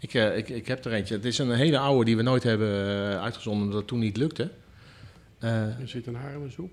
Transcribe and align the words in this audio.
Ik, 0.00 0.14
uh, 0.14 0.36
ik, 0.36 0.48
ik 0.48 0.66
heb 0.66 0.84
er 0.84 0.92
eentje. 0.92 1.14
Het 1.14 1.24
is 1.24 1.38
een 1.38 1.50
hele 1.50 1.78
oude 1.78 2.04
die 2.04 2.16
we 2.16 2.22
nooit 2.22 2.42
hebben 2.42 2.68
uh, 2.68 3.22
uitgezonden, 3.22 3.62
omdat 3.62 3.78
het 3.78 3.86
toen 3.86 3.98
niet 3.98 4.16
lukte. 4.16 4.50
er 5.38 5.76
zit 5.84 6.06
een 6.06 6.14
haar 6.14 6.32
in 6.32 6.38
mijn 6.38 6.52
soep. 6.52 6.70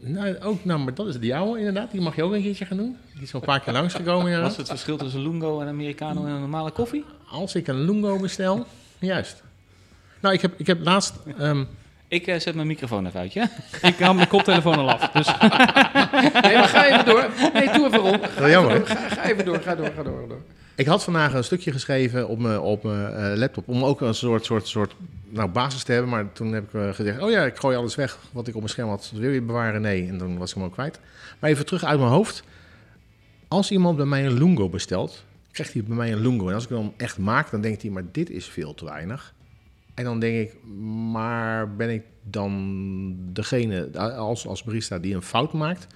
Nou, 0.00 0.38
ook, 0.38 0.64
nou, 0.64 0.80
maar 0.80 0.94
dat 0.94 1.06
is 1.06 1.18
die 1.18 1.36
oude 1.36 1.58
inderdaad. 1.58 1.90
Die 1.90 2.00
mag 2.00 2.16
je 2.16 2.22
ook 2.22 2.32
een 2.32 2.42
keertje 2.42 2.64
gaan 2.64 2.76
doen. 2.76 2.96
Die 3.12 3.22
is 3.22 3.34
al 3.34 3.40
een 3.40 3.46
paar 3.46 3.60
keer 3.60 3.72
langsgekomen. 3.72 4.40
Wat 4.40 4.50
is 4.50 4.56
het 4.56 4.68
verschil 4.68 4.96
tussen 4.96 5.22
Lungo 5.22 5.60
en 5.60 5.68
Americano 5.68 6.24
en 6.24 6.32
een 6.32 6.40
normale 6.40 6.70
koffie? 6.70 7.04
Als 7.30 7.54
ik 7.54 7.66
een 7.66 7.84
Lungo 7.84 8.18
bestel, 8.18 8.66
juist. 8.98 9.42
Nou, 10.20 10.34
ik 10.34 10.40
heb, 10.40 10.54
ik 10.56 10.66
heb 10.66 10.78
laatst... 10.84 11.14
Um, 11.40 11.68
ik 12.08 12.26
uh, 12.26 12.38
zet 12.38 12.54
mijn 12.54 12.66
microfoon 12.66 13.06
even 13.06 13.20
uit, 13.20 13.32
ja? 13.32 13.50
ik 13.82 13.98
haal 13.98 14.14
mijn 14.14 14.28
koptelefoon 14.28 14.78
al 14.78 14.90
af, 14.90 15.10
dus... 15.10 15.26
nee, 16.42 16.56
maar 16.56 16.68
ga 16.68 16.86
even 16.86 17.04
door. 17.04 17.30
Nee, 17.52 17.72
doe 17.72 17.86
even 17.86 17.98
rond. 17.98 18.26
Ga 18.26 18.48
ga, 18.84 19.08
ga, 19.08 19.24
even 19.24 19.44
door, 19.44 19.60
ga 19.60 19.74
door, 19.74 19.92
ga 19.96 20.02
door, 20.02 20.20
ga 20.20 20.26
door. 20.28 20.42
Ik 20.78 20.86
had 20.86 21.04
vandaag 21.04 21.34
een 21.34 21.44
stukje 21.44 21.72
geschreven 21.72 22.28
op 22.28 22.38
mijn, 22.38 22.60
op 22.60 22.82
mijn 22.82 23.32
uh, 23.32 23.38
laptop 23.38 23.68
om 23.68 23.84
ook 23.84 24.00
een 24.00 24.14
soort, 24.14 24.44
soort, 24.44 24.66
soort 24.66 24.94
nou, 25.28 25.48
basis 25.48 25.82
te 25.82 25.92
hebben. 25.92 26.10
Maar 26.10 26.32
toen 26.32 26.52
heb 26.52 26.64
ik 26.64 26.72
uh, 26.72 26.94
gezegd, 26.94 27.20
oh 27.20 27.30
ja, 27.30 27.44
ik 27.44 27.56
gooi 27.56 27.76
alles 27.76 27.94
weg 27.94 28.18
wat 28.32 28.48
ik 28.48 28.54
op 28.54 28.60
mijn 28.60 28.72
scherm 28.72 28.88
had. 28.88 29.12
Wil 29.14 29.30
je 29.30 29.42
bewaren? 29.42 29.80
Nee. 29.80 30.08
En 30.08 30.18
dan 30.18 30.38
was 30.38 30.50
ik 30.50 30.56
hem 30.56 30.64
ook 30.64 30.72
kwijt. 30.72 31.00
Maar 31.38 31.50
even 31.50 31.66
terug 31.66 31.84
uit 31.84 31.98
mijn 31.98 32.10
hoofd. 32.10 32.42
Als 33.48 33.70
iemand 33.70 33.96
bij 33.96 34.06
mij 34.06 34.26
een 34.26 34.38
Lungo 34.38 34.68
bestelt, 34.68 35.24
krijgt 35.50 35.72
hij 35.72 35.82
bij 35.82 35.96
mij 35.96 36.12
een 36.12 36.20
Lungo. 36.20 36.48
En 36.48 36.54
als 36.54 36.64
ik 36.64 36.70
hem 36.70 36.92
echt 36.96 37.18
maak, 37.18 37.50
dan 37.50 37.60
denkt 37.60 37.82
hij, 37.82 37.90
maar 37.90 38.04
dit 38.12 38.30
is 38.30 38.46
veel 38.46 38.74
te 38.74 38.84
weinig. 38.84 39.34
En 39.94 40.04
dan 40.04 40.20
denk 40.20 40.48
ik, 40.48 40.64
maar 41.12 41.74
ben 41.76 41.90
ik 41.90 42.02
dan 42.22 43.16
degene 43.32 43.98
als, 43.98 44.46
als 44.46 44.62
barista 44.62 44.98
die 44.98 45.14
een 45.14 45.22
fout 45.22 45.52
maakt? 45.52 45.86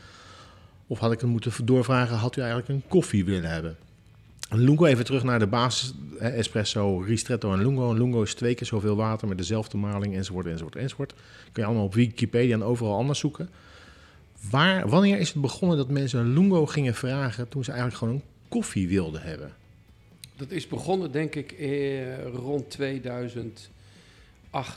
Of 0.87 0.99
had 0.99 1.13
ik 1.13 1.21
hem 1.21 1.31
moeten 1.31 1.67
doorvragen, 1.67 2.17
had 2.17 2.37
u 2.37 2.41
eigenlijk 2.41 2.71
een 2.71 2.83
koffie 2.89 3.25
willen 3.25 3.51
hebben? 3.51 3.77
Lungo, 4.55 4.85
even 4.85 5.05
terug 5.05 5.23
naar 5.23 5.39
de 5.39 5.47
basis. 5.47 5.93
Espresso, 6.19 6.99
ristretto 6.99 7.53
en 7.53 7.59
lungo. 7.59 7.93
Lungo 7.93 8.23
is 8.23 8.35
twee 8.35 8.55
keer 8.55 8.67
zoveel 8.67 8.97
water 8.97 9.29
met 9.29 9.39
dezelfde 9.39 9.77
maling, 9.77 10.15
enzovoort, 10.15 10.47
enzovoort, 10.47 10.77
enzovoort. 10.77 11.15
Kun 11.53 11.63
je 11.63 11.65
allemaal 11.65 11.85
op 11.85 11.95
Wikipedia 11.95 12.55
en 12.55 12.63
overal 12.63 12.97
anders 12.97 13.19
zoeken. 13.19 13.51
Waar, 14.51 14.89
wanneer 14.89 15.19
is 15.19 15.33
het 15.33 15.43
begonnen 15.43 15.77
dat 15.77 15.89
mensen 15.89 16.21
een 16.21 16.33
lungo 16.33 16.67
gingen 16.67 16.95
vragen 16.95 17.49
toen 17.49 17.65
ze 17.65 17.71
eigenlijk 17.71 17.99
gewoon 17.99 18.15
een 18.15 18.23
koffie 18.49 18.89
wilden 18.89 19.23
hebben? 19.23 19.53
Dat 20.37 20.51
is 20.51 20.69
begonnen, 20.69 21.13
denk 21.13 21.35
ik, 21.35 21.53
eh, 21.53 22.25
rond 22.25 22.71
2008, 22.71 23.73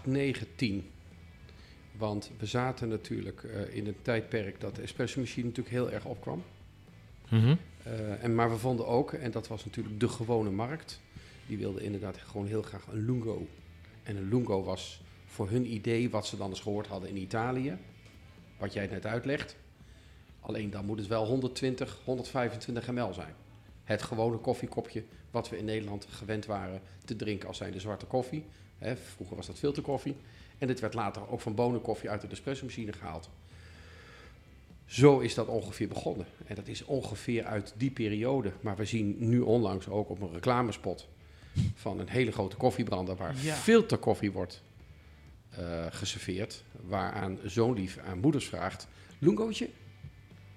9, 0.04 0.48
10. 0.56 0.84
Want 1.98 2.32
we 2.40 2.46
zaten 2.46 2.88
natuurlijk 2.88 3.44
uh, 3.44 3.76
in 3.76 3.88
een 3.88 3.96
tijdperk 4.02 4.60
dat 4.60 4.76
de 4.76 4.82
espresso-machine 4.82 5.48
natuurlijk 5.48 5.76
heel 5.76 5.92
erg 5.92 6.06
opkwam. 6.06 6.44
Mm 7.30 7.40
-hmm. 7.40 7.58
Uh, 7.88 8.24
en, 8.24 8.36
maar 8.36 8.50
we 8.50 8.58
vonden 8.58 8.88
ook, 8.88 9.14
en 9.14 9.32
dat 9.32 9.48
was 9.48 9.66
natuurlijk 9.66 10.00
de 10.00 10.08
gewone 10.08 10.52
markt, 10.52 11.02
die 11.48 11.58
wilde 11.58 11.82
inderdaad 11.82 12.18
gewoon 12.18 12.48
heel 12.48 12.62
graag 12.62 12.88
een 12.88 13.06
lungo. 13.06 13.48
En 14.04 14.16
een 14.16 14.30
lungo 14.30 14.64
was 14.64 15.02
voor 15.26 15.50
hun 15.50 15.74
idee 15.74 16.10
wat 16.10 16.28
ze 16.28 16.38
dan 16.38 16.50
eens 16.50 16.60
gehoord 16.60 16.88
hadden 16.88 17.10
in 17.10 17.18
Italië, 17.18 17.78
wat 18.58 18.74
jij 18.74 18.88
net 18.88 19.06
uitlegt. 19.06 19.56
Alleen 20.40 20.70
dan 20.70 20.86
moet 20.86 20.98
het 20.98 21.08
wel 21.08 21.26
120, 21.26 22.00
125 22.06 22.92
ml 22.92 23.14
zijn. 23.14 23.34
Het 23.84 24.02
gewone 24.02 24.38
koffiekopje 24.38 25.04
wat 25.32 25.50
we 25.50 25.58
in 25.58 25.66
Nederland 25.66 26.08
gewend 26.10 26.46
waren 26.46 26.82
te 27.06 27.16
drinken 27.16 27.48
als 27.48 27.58
zijnde 27.58 27.80
zwarte 27.80 28.06
koffie. 28.06 28.46
Hè, 28.78 28.98
vroeger 28.98 29.36
was 29.36 29.48
dat 29.48 29.60
filterkoffie. 29.60 30.16
En 30.58 30.68
dit 30.68 30.80
werd 30.80 30.94
later 30.94 31.30
ook 31.30 31.42
van 31.42 31.56
bonenkoffie 31.56 32.10
uit 32.10 32.22
de 32.22 32.28
espresso-machine 32.28 32.94
gehaald. 32.94 33.30
Zo 34.86 35.20
is 35.20 35.34
dat 35.34 35.48
ongeveer 35.48 35.88
begonnen. 35.88 36.26
En 36.46 36.56
dat 36.56 36.68
is 36.68 36.86
ongeveer 36.86 37.44
uit 37.44 37.74
die 37.78 37.92
periode. 37.92 38.52
Maar 38.62 38.76
we 38.76 38.86
zien 38.86 39.16
nu 39.20 39.40
onlangs 39.40 39.88
ook 39.88 40.10
op 40.10 40.22
een 40.22 40.34
reclamespot 40.34 41.08
van 41.74 42.00
een 42.00 42.10
hele 42.10 42.32
grote 42.32 42.56
koffiebrander 42.56 43.16
waar 43.16 43.36
ja. 43.42 43.54
filterkoffie 43.54 44.32
wordt 44.32 44.62
uh, 45.60 45.86
geserveerd. 45.90 46.64
Waaraan 46.82 47.40
zo'n 47.44 47.74
lief 47.74 47.98
aan 47.98 48.20
moeders 48.20 48.46
vraagt, 48.46 48.88
lungootje? 49.20 49.70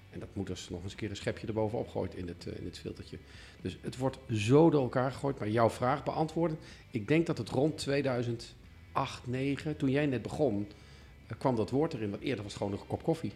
En 0.09 0.19
dat 0.19 0.29
moeders 0.33 0.69
nog 0.69 0.83
eens 0.83 0.91
een 0.91 0.97
keer 0.97 1.09
een 1.09 1.15
schepje 1.15 1.47
erbovenop 1.47 1.87
gooit 1.87 2.15
in 2.15 2.27
het, 2.27 2.45
uh, 2.47 2.57
in 2.57 2.65
het 2.65 2.79
filtertje. 2.79 3.17
Dus 3.61 3.77
het 3.81 3.97
wordt 3.97 4.19
zo 4.31 4.69
door 4.69 4.81
elkaar 4.81 5.11
gegooid. 5.11 5.39
Maar 5.39 5.49
jouw 5.49 5.69
vraag 5.69 6.03
beantwoorden, 6.03 6.57
ik 6.91 7.07
denk 7.07 7.25
dat 7.25 7.37
het 7.37 7.49
rond 7.49 7.77
2008, 7.77 8.55
2009, 8.93 9.77
toen 9.77 9.89
jij 9.89 10.05
net 10.05 10.21
begon, 10.21 10.67
uh, 11.31 11.37
kwam 11.37 11.55
dat 11.55 11.69
woord 11.69 11.93
erin. 11.93 12.09
Want 12.09 12.21
eerder 12.21 12.43
was 12.43 12.53
het 12.53 12.61
gewoon 12.61 12.79
een 12.79 12.87
kop 12.87 13.03
koffie. 13.03 13.31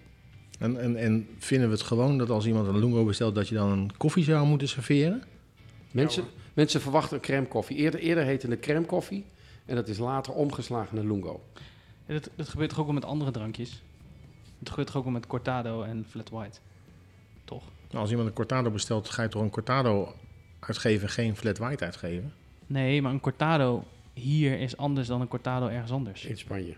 En, 0.60 0.80
en, 0.80 0.96
en, 0.96 1.28
vinden 1.38 1.68
we 1.68 1.74
het 1.74 1.84
gewoon 1.84 2.18
dat 2.18 2.30
als 2.30 2.46
iemand 2.46 2.68
een 2.68 2.80
lungo 2.80 3.06
bestelt, 3.06 3.36
dat 3.36 3.48
je 3.48 3.56
dan 3.56 3.70
een 3.70 3.98
koffie 3.98 4.24
zou 4.24 4.48
moeten 4.48 4.68
serveren? 4.68 5.24
Mensen, 5.92 6.24
ja, 6.24 6.30
mensen 6.54 6.82
verwachten 6.82 7.16
een 7.16 7.24
crème 7.24 7.48
koffie. 7.48 7.78
Eerder, 7.78 8.00
eerder 8.00 8.24
heette 8.24 8.48
het 8.48 8.60
crème 8.60 8.86
koffie 8.86 9.26
en 9.66 9.76
dat 9.76 9.88
is 9.88 9.98
later 9.98 10.34
omgeslagen 10.34 10.96
naar 10.96 11.06
lungo. 11.06 11.44
Ja, 12.06 12.14
dat, 12.14 12.30
dat 12.36 12.50
gebeurt 12.50 12.70
toch 12.70 12.80
ook 12.80 12.86
wel 12.86 12.94
met 12.94 13.06
andere 13.06 13.32
drankjes? 13.32 13.82
Het 14.60 14.70
gebeurt 14.70 14.88
toch 14.88 14.98
ook 14.98 15.04
wel 15.04 15.14
met 15.14 15.28
cortado 15.28 15.82
en 15.82 16.06
flat 16.10 16.30
white? 16.30 16.60
Toch? 17.46 17.64
Nou, 17.90 18.02
als 18.02 18.10
iemand 18.10 18.28
een 18.28 18.34
cortado 18.34 18.72
bestelt, 18.72 19.10
ga 19.10 19.24
je 19.24 19.30
toch 19.30 19.42
een 19.42 19.50
cortado 19.50 20.16
uitgeven, 20.60 21.10
geen 21.10 21.36
flat 21.36 21.58
white 21.58 21.84
uitgeven? 21.84 22.34
Nee, 22.68 23.02
maar 23.02 23.12
een 23.12 23.20
cortado 23.20 23.84
hier 24.14 24.60
is 24.60 24.78
anders 24.78 25.08
dan 25.08 25.22
een 25.22 25.28
cortado 25.28 25.68
ergens 25.68 25.92
anders. 25.92 26.26
In 26.26 26.38
Spanje. 26.38 26.76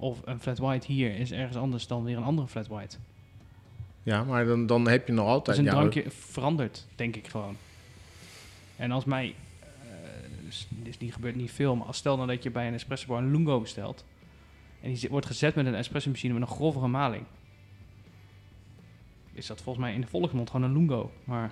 Of 0.00 0.20
een 0.24 0.40
flat 0.40 0.58
white 0.58 0.92
hier 0.92 1.16
is 1.16 1.32
ergens 1.32 1.56
anders 1.56 1.86
dan 1.86 2.04
weer 2.04 2.16
een 2.16 2.22
andere 2.22 2.48
flat 2.48 2.66
white. 2.66 2.96
Ja, 4.02 4.24
maar 4.24 4.46
dan, 4.46 4.66
dan 4.66 4.88
heb 4.88 5.06
je 5.06 5.12
nog 5.12 5.26
altijd... 5.26 5.56
Dus 5.56 5.66
een 5.66 5.72
ja, 5.72 5.78
drankje 5.78 6.04
verandert, 6.10 6.86
denk 6.96 7.16
ik 7.16 7.28
gewoon. 7.28 7.56
En 8.76 8.90
als 8.90 9.04
mij... 9.04 9.34
Uh, 9.82 10.44
dus 10.68 10.98
die 10.98 11.12
gebeurt 11.12 11.36
niet 11.36 11.50
veel, 11.50 11.76
maar 11.76 11.86
als 11.86 11.96
stel 11.96 12.16
nou 12.16 12.28
dat 12.28 12.42
je 12.42 12.50
bij 12.50 12.66
een 12.66 12.74
espresso 12.74 13.06
bar 13.06 13.18
een 13.18 13.30
lungo 13.30 13.60
bestelt... 13.60 14.04
en 14.80 14.92
die 14.92 15.08
wordt 15.10 15.26
gezet 15.26 15.54
met 15.54 15.66
een 15.66 15.74
espresso 15.74 16.10
machine 16.10 16.32
met 16.32 16.42
een 16.42 16.48
grovere 16.48 16.88
maling... 16.88 17.24
is 19.32 19.46
dat 19.46 19.62
volgens 19.62 19.84
mij 19.84 19.94
in 19.94 20.00
de 20.00 20.06
volksmond 20.06 20.50
gewoon 20.50 20.66
een 20.66 20.76
lungo, 20.76 21.10
maar... 21.24 21.50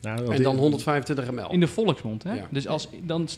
Nou, 0.00 0.34
en 0.34 0.42
dan 0.42 0.56
125 0.56 1.30
ml. 1.30 1.50
In 1.50 1.60
de 1.60 1.66
volksmond, 1.66 2.22
hè? 2.22 2.34
Ja. 2.34 2.46
Dus 2.50 2.66
als 2.66 2.88
dan... 3.02 3.28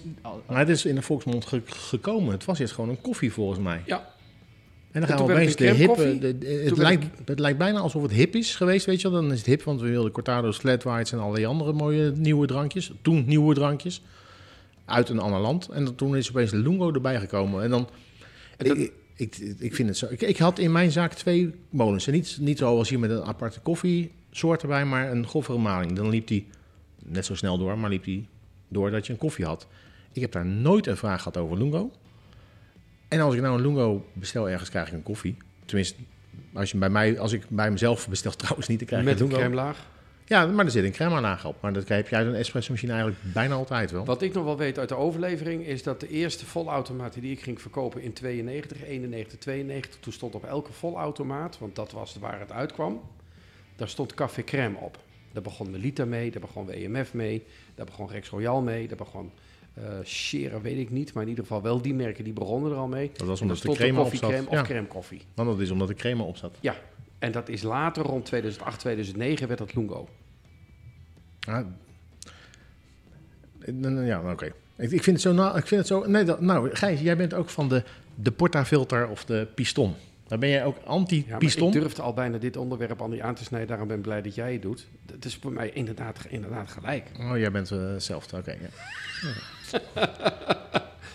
Maar 0.47 0.59
het 0.59 0.69
is 0.69 0.85
in 0.85 0.95
de 0.95 1.03
volksmond 1.03 1.47
ge 1.47 1.63
gekomen. 1.67 2.33
Het 2.33 2.45
was 2.45 2.59
eerst 2.59 2.75
gewoon 2.75 2.91
een 2.91 3.01
koffie, 3.01 3.33
volgens 3.33 3.59
mij. 3.59 3.83
Ja, 3.87 4.15
en 4.93 5.01
dan 5.01 5.09
gaan 5.09 5.27
we 5.27 5.33
opeens 5.33 5.57
de 5.57 5.65
de, 6.39 6.63
het, 6.65 6.77
lijkt, 6.77 7.05
ik... 7.05 7.11
het 7.25 7.39
lijkt 7.39 7.59
bijna 7.59 7.79
alsof 7.79 8.03
het 8.03 8.13
hip 8.13 8.35
is 8.35 8.57
geweest, 8.57 8.87
weet 8.87 9.01
je 9.01 9.11
wel. 9.11 9.21
Dan 9.21 9.33
is 9.33 9.39
het 9.39 9.47
hip, 9.47 9.63
want 9.63 9.81
we 9.81 9.89
wilden 9.89 10.11
cortado's, 10.11 10.59
flat 10.59 10.83
whites 10.83 11.13
en 11.13 11.19
allerlei 11.19 11.45
andere 11.45 11.73
mooie 11.73 12.13
nieuwe 12.17 12.47
drankjes. 12.47 12.93
Toen 13.03 13.25
nieuwe 13.27 13.55
drankjes. 13.55 14.03
Uit 14.85 15.09
een 15.09 15.19
ander 15.19 15.41
land. 15.41 15.69
En 15.69 15.85
dan, 15.85 15.95
toen 15.95 16.17
is 16.17 16.31
opeens 16.31 16.51
de 16.51 16.57
Lungo 16.57 16.93
erbij 16.93 17.21
gekomen. 17.21 17.63
En 17.63 17.71
dan... 17.71 17.89
En 18.57 18.67
dat... 18.67 18.77
ik, 18.77 18.93
ik, 19.17 19.37
ik, 19.59 19.75
vind 19.75 19.89
het 19.89 19.99
zo... 19.99 20.07
Ik, 20.11 20.23
ik, 20.23 20.37
had 20.37 20.59
in 20.59 20.73
mijn 20.73 20.91
zaak 20.91 21.15
twee 21.15 21.55
molens. 21.69 22.07
En 22.07 22.13
niet, 22.13 22.37
niet 22.41 22.59
zoals 22.59 22.89
hier 22.89 22.99
met 22.99 23.11
een 23.11 23.25
aparte 23.25 23.61
koffiesoort 23.61 24.63
erbij, 24.63 24.85
maar 24.85 25.11
een 25.11 25.27
grovere 25.27 25.59
maling. 25.59 25.93
Dan 25.93 26.09
liep 26.09 26.27
die 26.27 26.47
net 27.05 27.25
zo 27.25 27.35
snel 27.35 27.59
door, 27.59 27.79
maar 27.79 27.91
liep 27.91 28.05
die 28.05 28.29
door 28.69 28.91
dat 28.91 29.07
je 29.07 29.13
een 29.13 29.19
koffie 29.19 29.45
had. 29.45 29.67
Ik 30.13 30.21
heb 30.21 30.33
daar 30.33 30.47
nooit 30.47 30.87
een 30.87 30.97
vraag 30.97 31.19
gehad 31.19 31.37
over 31.37 31.59
Lungo. 31.59 31.91
En 33.11 33.21
als 33.21 33.35
ik 33.35 33.41
nou 33.41 33.55
een 33.55 33.63
lungo 33.63 34.05
bestel 34.13 34.49
ergens, 34.49 34.71
krijg 34.71 34.87
ik 34.87 34.93
een 34.93 35.03
koffie. 35.03 35.37
Tenminste, 35.65 35.95
als, 36.53 36.71
je 36.71 36.79
bij 36.79 36.91
mij, 36.91 37.19
als 37.19 37.33
ik 37.33 37.43
bij 37.49 37.71
mezelf 37.71 38.09
bestel 38.09 38.33
trouwens 38.43 38.69
niet, 38.69 38.79
dan 38.79 38.89
krijg 38.89 39.05
Met 39.05 39.15
ik 39.15 39.21
een 39.21 39.27
lungo. 39.27 39.41
crème 39.41 39.55
laag? 39.55 39.87
Ja, 40.25 40.47
maar 40.47 40.65
er 40.65 40.71
zit 40.71 40.85
een 40.85 40.93
crème 40.93 41.21
laag 41.21 41.47
op. 41.47 41.57
Maar 41.61 41.73
dat 41.73 41.89
heb 41.89 42.09
je 42.09 42.17
uit 42.17 42.27
een 42.27 42.35
espresso 42.35 42.73
machine 42.73 42.93
eigenlijk 42.93 43.23
bijna 43.33 43.55
altijd 43.55 43.91
wel. 43.91 44.05
Wat 44.05 44.23
ik 44.23 44.33
nog 44.33 44.45
wel 44.45 44.57
weet 44.57 44.79
uit 44.79 44.89
de 44.89 44.95
overlevering 44.95 45.67
is 45.67 45.83
dat 45.83 46.01
de 46.01 46.09
eerste 46.09 46.47
volautomaten 46.47 47.21
die 47.21 47.33
ik 47.33 47.41
ging 47.43 47.61
verkopen 47.61 48.03
in 48.03 48.13
92, 48.13 48.85
91, 48.85 49.39
92, 49.39 50.01
toen 50.01 50.13
stond 50.13 50.35
op 50.35 50.45
elke 50.45 50.73
volautomaat, 50.73 51.59
want 51.59 51.77
dat 51.77 51.93
was 51.93 52.17
waar 52.21 52.41
het 52.41 52.53
uitkwam, 52.53 53.01
daar 53.77 53.89
stond 53.89 54.15
café 54.15 54.45
crème 54.45 54.79
op. 54.79 54.99
Daar 55.33 55.43
begon 55.43 55.71
Melita 55.71 56.05
mee, 56.05 56.31
daar 56.31 56.41
begon 56.41 56.67
WMF 56.67 57.15
mee, 57.15 57.45
daar 57.75 57.87
begon 57.87 58.09
Rex 58.09 58.29
Royal 58.29 58.61
mee, 58.63 58.89
daar 58.89 58.97
begon 58.97 59.31
uh, 59.79 59.85
Scherer 60.03 60.63
weet 60.63 60.79
ik 60.79 60.91
niet, 60.91 61.13
maar 61.13 61.23
in 61.23 61.29
ieder 61.29 61.45
geval 61.45 61.63
wel 61.63 61.83
die 61.83 61.95
merken 61.95 62.25
die 62.25 62.33
begonnen 62.33 62.73
er 62.73 62.77
al 62.77 62.89
mee. 62.89 63.11
Dat 63.17 63.27
was 63.27 63.41
omdat 63.41 63.63
de 63.63 63.73
crème 63.73 64.01
op 64.01 64.15
zat. 64.15 64.47
of 64.47 64.63
crème 64.63 64.87
koffie. 64.87 65.21
Want 65.35 65.49
dat 65.49 65.61
is 65.61 65.71
omdat 65.71 65.89
de 65.89 65.95
crème 65.95 66.23
op 66.23 66.37
zat. 66.37 66.57
Ja, 66.61 66.77
en 67.19 67.33
dat 67.33 67.49
is 67.49 67.63
later, 67.63 68.03
rond 68.03 68.25
2008, 68.25 68.79
2009, 68.79 69.47
werd 69.47 69.59
dat 69.59 69.75
Lungo. 69.75 70.09
Ah. 71.41 71.67
Ja, 74.07 74.21
oké. 74.21 74.31
Okay. 74.31 74.53
Ik, 74.77 74.91
ik 74.91 75.03
vind 75.03 75.17
het 75.17 75.21
zo... 75.21 75.33
Nou, 75.33 75.59
ik 75.59 75.67
vind 75.67 75.81
het 75.81 75.89
zo 75.89 76.07
nee, 76.07 76.25
dat, 76.25 76.41
nou, 76.41 76.75
Gijs, 76.75 77.01
jij 77.01 77.17
bent 77.17 77.35
ook 77.35 77.51
van 77.51 77.69
de, 77.69 77.83
de 78.15 78.31
portafilter 78.31 79.09
of 79.09 79.25
de 79.25 79.47
piston. 79.55 79.95
Daar 80.31 80.39
ben 80.39 80.49
jij 80.49 80.65
ook 80.65 80.77
Ja, 80.77 80.85
anti-piston? 80.85 81.67
ik 81.67 81.81
durfde 81.81 82.03
al 82.03 82.15
bijna 82.15 82.39
dit 82.39 82.57
onderwerp 82.57 83.03
aan 83.03 83.11
die 83.11 83.23
aan 83.23 83.35
te 83.35 83.45
snijden. 83.45 83.69
Daarom 83.69 83.89
ben 83.89 83.97
ik 83.97 84.03
blij 84.03 84.23
dat 84.23 84.35
jij 84.35 84.53
het 84.53 84.63
doet. 84.63 84.87
Het 85.13 85.25
is 85.25 85.37
voor 85.37 85.53
mij 85.53 85.71
inderdaad, 85.71 86.19
inderdaad 86.29 86.71
gelijk. 86.71 87.11
Oh, 87.21 87.39
jij 87.39 87.51
bent 87.51 87.71
eh, 87.71 87.79
hetzelfde, 87.79 88.37
oké. 88.37 88.51
ja. 88.51 88.69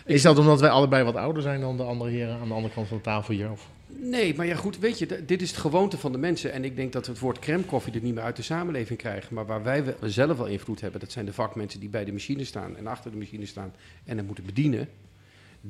Is 0.05 0.21
dat 0.21 0.37
omdat 0.37 0.59
wij 0.59 0.69
allebei 0.69 1.03
wat 1.03 1.15
ouder 1.15 1.41
zijn 1.41 1.61
dan 1.61 1.77
de 1.77 1.83
andere 1.83 2.09
heren 2.09 2.39
aan 2.39 2.47
de 2.47 2.53
andere 2.53 2.73
kant 2.73 2.87
van 2.87 2.97
de 2.97 3.03
tafel 3.03 3.33
hier? 3.33 3.51
Of? 3.51 3.69
Nee, 3.87 4.35
maar 4.35 4.45
ja 4.45 4.55
goed, 4.55 4.79
weet 4.79 4.99
je, 4.99 5.25
dit 5.25 5.41
is 5.41 5.49
het 5.49 5.59
gewoonte 5.59 5.97
van 5.97 6.11
de 6.11 6.17
mensen. 6.17 6.51
En 6.51 6.63
ik 6.63 6.75
denk 6.75 6.93
dat 6.93 7.05
we 7.05 7.11
het 7.11 7.21
woord 7.21 7.39
crème 7.39 7.63
koffie 7.63 7.93
er 7.93 8.01
niet 8.01 8.13
meer 8.13 8.23
uit 8.23 8.35
de 8.35 8.41
samenleving 8.41 8.99
krijgen. 8.99 9.35
Maar 9.35 9.45
waar 9.45 9.63
wij 9.63 9.95
zelf 10.01 10.37
wel 10.37 10.45
invloed 10.47 10.81
hebben, 10.81 10.99
dat 10.99 11.11
zijn 11.11 11.25
de 11.25 11.33
vakmensen 11.33 11.79
die 11.79 11.89
bij 11.89 12.05
de 12.05 12.11
machine 12.11 12.43
staan 12.43 12.77
en 12.77 12.87
achter 12.87 13.11
de 13.11 13.17
machine 13.17 13.45
staan 13.45 13.73
en 14.05 14.17
het 14.17 14.25
moeten 14.25 14.45
bedienen. 14.45 14.89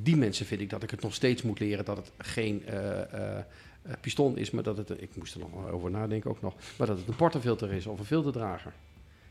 Die 0.02 0.16
mensen 0.18 0.46
vind 0.46 0.62
ik 0.62 0.70
dat 0.70 0.84
ik 0.84 0.92
het 0.92 1.02
nog 1.02 1.14
steeds 1.14 1.42
moet 1.42 1.60
leren 1.60 1.86
dat 1.86 1.98
het 1.98 2.12
geen 2.18 2.66
eh, 2.66 3.02
eh, 3.02 3.38
eh, 3.38 3.44
piston 4.02 4.38
is, 4.38 4.52
maar 4.52 4.64
dat 4.64 4.78
het, 4.78 4.90
ik 4.90 5.16
moest 5.16 5.34
er 5.34 5.40
nog 5.40 5.72
over 5.72 5.92
nadenken 5.92 6.30
ook 6.30 6.42
nog, 6.42 6.54
maar 6.78 6.88
dat 6.88 6.98
het 6.98 7.08
een 7.08 7.16
portafilter 7.16 7.74
is 7.74 7.86
of 7.86 8.00
een 8.00 8.06
filterdrager. 8.06 8.74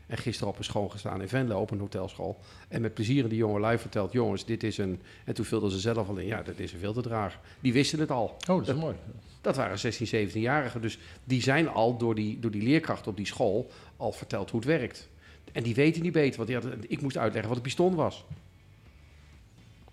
En 0.07 0.17
gisteren 0.17 0.49
op 0.49 0.57
een 0.57 0.63
school 0.63 0.89
gestaan 0.89 1.21
in 1.21 1.27
Venlo, 1.27 1.59
op 1.61 1.71
een 1.71 1.79
hotelschool. 1.79 2.39
En 2.67 2.81
met 2.81 2.93
plezier 2.93 3.23
aan 3.23 3.29
die 3.29 3.37
jongen 3.37 3.65
live 3.65 3.77
verteld, 3.77 4.11
jongens, 4.11 4.45
dit 4.45 4.63
is 4.63 4.77
een... 4.77 5.01
En 5.23 5.33
toen 5.33 5.45
vulden 5.45 5.71
ze 5.71 5.79
zelf 5.79 6.07
al 6.07 6.17
in, 6.17 6.25
ja, 6.25 6.41
dat 6.41 6.59
is 6.59 6.73
een 6.73 6.79
filterdrager. 6.79 7.39
Die 7.59 7.73
wisten 7.73 7.99
het 7.99 8.11
al. 8.11 8.37
Oh, 8.49 8.65
dat 8.65 8.75
is 8.75 8.81
mooi. 8.81 8.95
Dat 9.41 9.55
waren 9.55 9.79
16, 9.79 10.29
17-jarigen. 10.29 10.81
Dus 10.81 10.99
die 11.23 11.41
zijn 11.41 11.67
al 11.67 11.97
door 11.97 12.15
die, 12.15 12.39
door 12.39 12.51
die 12.51 12.61
leerkracht 12.61 13.07
op 13.07 13.17
die 13.17 13.25
school 13.25 13.71
al 13.97 14.11
verteld 14.11 14.49
hoe 14.49 14.59
het 14.59 14.69
werkt. 14.69 15.09
En 15.51 15.63
die 15.63 15.75
weten 15.75 16.01
niet 16.01 16.11
beter, 16.13 16.35
want 16.35 16.47
die 16.47 16.57
hadden- 16.57 16.91
ik 16.91 17.01
moest 17.01 17.17
uitleggen 17.17 17.47
wat 17.47 17.57
een 17.57 17.63
piston 17.63 17.95
was. 17.95 18.25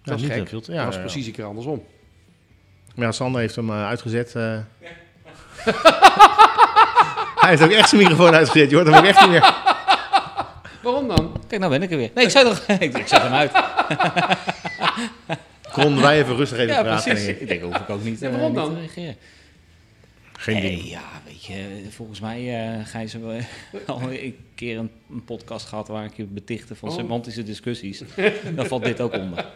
Dat 0.05 0.21
gek. 0.21 0.49
ja, 0.49 0.55
was 0.57 0.67
ja, 0.67 0.91
ja. 0.91 0.99
precies 0.99 1.27
een 1.27 1.33
keer 1.33 1.45
andersom. 1.45 1.85
Maar 2.95 3.07
ja, 3.07 3.13
Sander 3.13 3.41
heeft 3.41 3.57
hem 3.57 3.71
eh, 3.71 3.87
uitgezet. 3.87 4.35
eh. 4.35 4.59
Hij 7.41 7.51
heeft 7.51 7.63
ook 7.63 7.71
echt 7.71 7.89
zijn 7.89 8.01
microfoon 8.03 8.35
uitgezet. 8.35 8.71
Je 8.71 8.77
hoort 8.77 8.87
hem 8.89 8.97
ook 8.97 9.05
echt 9.05 9.21
niet 9.21 9.29
meer. 9.31 9.55
Waarom 10.83 11.09
dan? 11.09 11.37
Kijk, 11.49 11.61
nou 11.61 11.73
ben 11.73 11.83
ik 11.83 11.91
er 11.91 11.97
weer. 11.97 12.11
Nee, 12.15 12.25
ik 12.25 12.31
zei 12.31 12.45
toch... 12.49 12.59
ik, 12.79 13.07
zet 13.07 13.23
hem 13.23 13.33
uit. 13.33 13.53
Konden 15.73 16.03
wij 16.03 16.19
even 16.23 16.37
rustig 16.37 16.59
even 16.59 16.75
Ja, 16.75 16.83
praten? 16.83 17.11
precies. 17.13 17.27
denk 17.27 17.39
ik. 17.41 17.49
Denk, 17.49 17.63
hoef 17.63 17.77
ik 17.77 17.91
ook 17.91 18.03
niet, 18.05 18.21
Ja, 18.21 18.27
eh, 18.27 18.33
waarom 18.33 18.49
niet 18.53 18.61
dan? 18.61 18.75
te 18.75 18.79
reageren. 18.81 19.17
Geen 20.43 20.55
Nee, 20.63 20.77
ding. 20.77 20.89
ja, 20.89 21.03
weet 21.25 21.45
je, 21.45 21.83
volgens 21.91 22.21
mij, 22.21 22.65
eh 22.79 22.87
Gijs, 22.87 23.13
hebben 23.13 23.37
we 23.71 23.79
al 23.93 24.13
een 24.13 24.37
keer 24.55 24.79
een, 24.79 24.91
een 25.11 25.25
podcast 25.25 25.67
gehad 25.67 25.89
waar 25.89 26.05
ik 26.05 26.17
je 26.17 26.25
betichtte 26.25 26.75
van 26.75 26.89
Oh. 26.89 26.95
semantische 26.95 27.43
discussies. 27.43 28.03
Dan 28.57 28.67
valt 28.67 28.85
dit 28.85 29.01
ook 29.01 29.13
onder. 29.13 29.47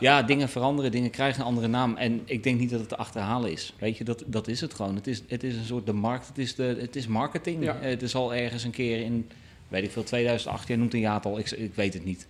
Ja, 0.00 0.22
dingen 0.22 0.48
veranderen, 0.48 0.90
dingen 0.90 1.10
krijgen 1.10 1.40
een 1.40 1.46
andere 1.46 1.66
naam. 1.68 1.96
En 1.96 2.20
ik 2.24 2.42
denk 2.42 2.58
niet 2.60 2.70
dat 2.70 2.80
het 2.80 2.88
te 2.88 2.96
achterhalen 2.96 3.52
is. 3.52 3.74
Weet 3.78 3.96
je, 3.96 4.04
dat, 4.04 4.24
dat 4.26 4.48
is 4.48 4.60
het 4.60 4.74
gewoon. 4.74 4.94
Het 4.94 5.06
is, 5.06 5.22
het 5.28 5.42
is 5.42 5.56
een 5.56 5.64
soort 5.64 5.86
de 5.86 5.92
markt, 5.92 6.26
het 6.28 6.38
is, 6.38 6.54
de, 6.54 6.76
het 6.80 6.96
is 6.96 7.06
marketing. 7.06 7.64
Ja. 7.64 7.78
Eh, 7.80 7.88
Het 7.90 8.02
is 8.02 8.14
al 8.14 8.34
ergens 8.34 8.64
een 8.64 8.70
keer 8.70 9.00
in, 9.00 9.28
weet 9.68 9.84
ik 9.84 9.90
veel, 9.90 10.04
2008, 10.04 10.68
jij 10.68 10.76
noemt 10.76 10.94
een 10.94 11.00
jaartal, 11.00 11.38
ik, 11.38 11.50
ik 11.50 11.74
weet 11.74 11.94
het 11.94 12.04
niet. 12.04 12.26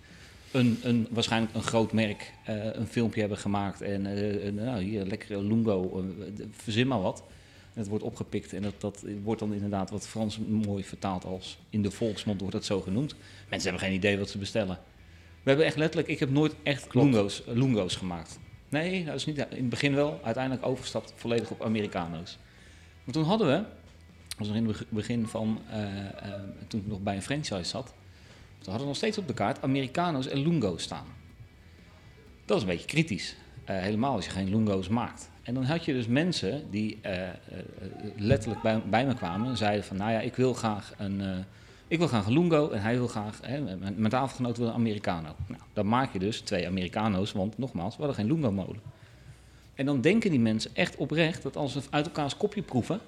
Een, 0.51 0.79
een, 0.83 1.07
waarschijnlijk 1.09 1.55
een 1.55 1.63
groot 1.63 1.91
merk 1.91 2.31
eh, 2.43 2.55
een 2.73 2.87
filmpje 2.87 3.19
hebben 3.19 3.37
gemaakt. 3.37 3.81
En 3.81 4.05
eh, 4.05 4.45
een, 4.45 4.55
nou, 4.55 4.83
hier, 4.83 5.05
lekkere 5.05 5.43
lungo, 5.43 6.03
verzin 6.51 6.87
maar 6.87 7.01
wat. 7.01 7.23
En 7.73 7.79
het 7.79 7.87
wordt 7.87 8.03
opgepikt 8.03 8.53
en 8.53 8.61
dat, 8.61 8.81
dat 8.81 9.05
wordt 9.23 9.39
dan 9.39 9.53
inderdaad 9.53 9.89
wat 9.89 10.07
Frans 10.07 10.39
mooi 10.39 10.83
vertaald 10.83 11.25
als 11.25 11.57
in 11.69 11.81
de 11.81 11.91
volksmond 11.91 12.39
wordt 12.39 12.55
dat 12.55 12.65
zo 12.65 12.81
genoemd. 12.81 13.15
Mensen 13.49 13.69
hebben 13.69 13.87
geen 13.87 13.97
idee 13.97 14.17
wat 14.17 14.29
ze 14.29 14.37
bestellen. 14.37 14.79
We 15.43 15.49
hebben 15.49 15.65
echt 15.65 15.75
letterlijk, 15.77 16.07
ik 16.11 16.19
heb 16.19 16.29
nooit 16.29 16.55
echt 16.63 16.93
lungo's, 16.93 17.45
eh, 17.45 17.53
lungo's 17.55 17.95
gemaakt. 17.95 18.39
Nee, 18.69 19.05
dat 19.05 19.15
is 19.15 19.25
niet, 19.25 19.37
in 19.37 19.45
het 19.49 19.69
begin 19.69 19.95
wel, 19.95 20.19
uiteindelijk 20.23 20.65
overgestapt 20.65 21.13
volledig 21.15 21.51
op 21.51 21.63
Americano's. 21.63 22.37
Maar 23.03 23.13
toen 23.13 23.23
hadden 23.23 23.47
we, 23.47 23.63
was 24.37 24.47
nog 24.47 24.57
in 24.57 24.67
het 24.67 24.77
beg- 24.77 24.89
begin 24.89 25.27
van, 25.27 25.61
eh, 25.69 25.99
eh, 26.05 26.41
toen 26.67 26.79
ik 26.79 26.87
nog 26.87 27.01
bij 27.01 27.15
een 27.15 27.21
franchise 27.21 27.63
zat, 27.63 27.85
toen 28.57 28.63
hadden 28.73 28.81
we 28.81 28.87
nog 28.87 28.95
steeds 28.95 29.17
op 29.17 29.27
de 29.27 29.33
kaart 29.33 29.61
Americano's 29.61 30.27
en 30.27 30.37
lungo's 30.41 30.83
staan. 30.83 31.05
Dat 32.45 32.57
is 32.57 32.63
een 32.63 32.69
beetje 32.69 32.87
kritisch. 32.87 33.35
Eh, 33.65 33.77
helemaal 33.77 34.15
als 34.15 34.25
je 34.25 34.31
geen 34.31 34.49
lungo's 34.49 34.87
maakt. 34.87 35.29
En 35.43 35.53
dan 35.53 35.63
had 35.63 35.85
je 35.85 35.93
dus 35.93 36.07
mensen 36.07 36.63
die 36.69 36.97
eh, 37.01 37.27
eh, 37.27 37.33
letterlijk 38.17 38.61
bij, 38.61 38.81
bij 38.89 39.05
me 39.05 39.13
kwamen 39.13 39.49
en 39.49 39.57
zeiden 39.57 39.83
van... 39.83 39.97
nou 39.97 40.11
ja, 40.11 40.19
ik 40.19 40.35
wil 40.35 40.53
graag 40.53 40.93
een, 40.97 41.45
ik 41.87 41.97
wil 41.97 42.07
graag 42.07 42.25
een 42.25 42.33
lungo 42.33 42.69
en 42.69 42.81
hij 42.81 42.97
wil 42.97 43.07
graag... 43.07 43.39
Hè, 43.41 43.61
mijn, 43.61 43.79
mijn 43.79 44.09
tafelgenoot 44.09 44.57
wil 44.57 44.67
een 44.67 44.73
Americano. 44.73 45.35
Nou, 45.47 45.61
dan 45.73 45.87
maak 45.87 46.13
je 46.13 46.19
dus 46.19 46.39
twee 46.39 46.67
Americano's, 46.67 47.31
want 47.31 47.57
nogmaals, 47.57 47.95
we 47.95 48.03
hadden 48.03 48.15
geen 48.25 48.33
lungo-molen. 48.33 48.81
En 49.75 49.85
dan 49.85 50.01
denken 50.01 50.29
die 50.29 50.39
mensen 50.39 50.71
echt 50.73 50.95
oprecht 50.95 51.43
dat 51.43 51.55
als 51.55 51.71
ze 51.73 51.81
uit 51.89 52.05
elkaars 52.05 52.37
kopje 52.37 52.61
proeven... 52.61 52.99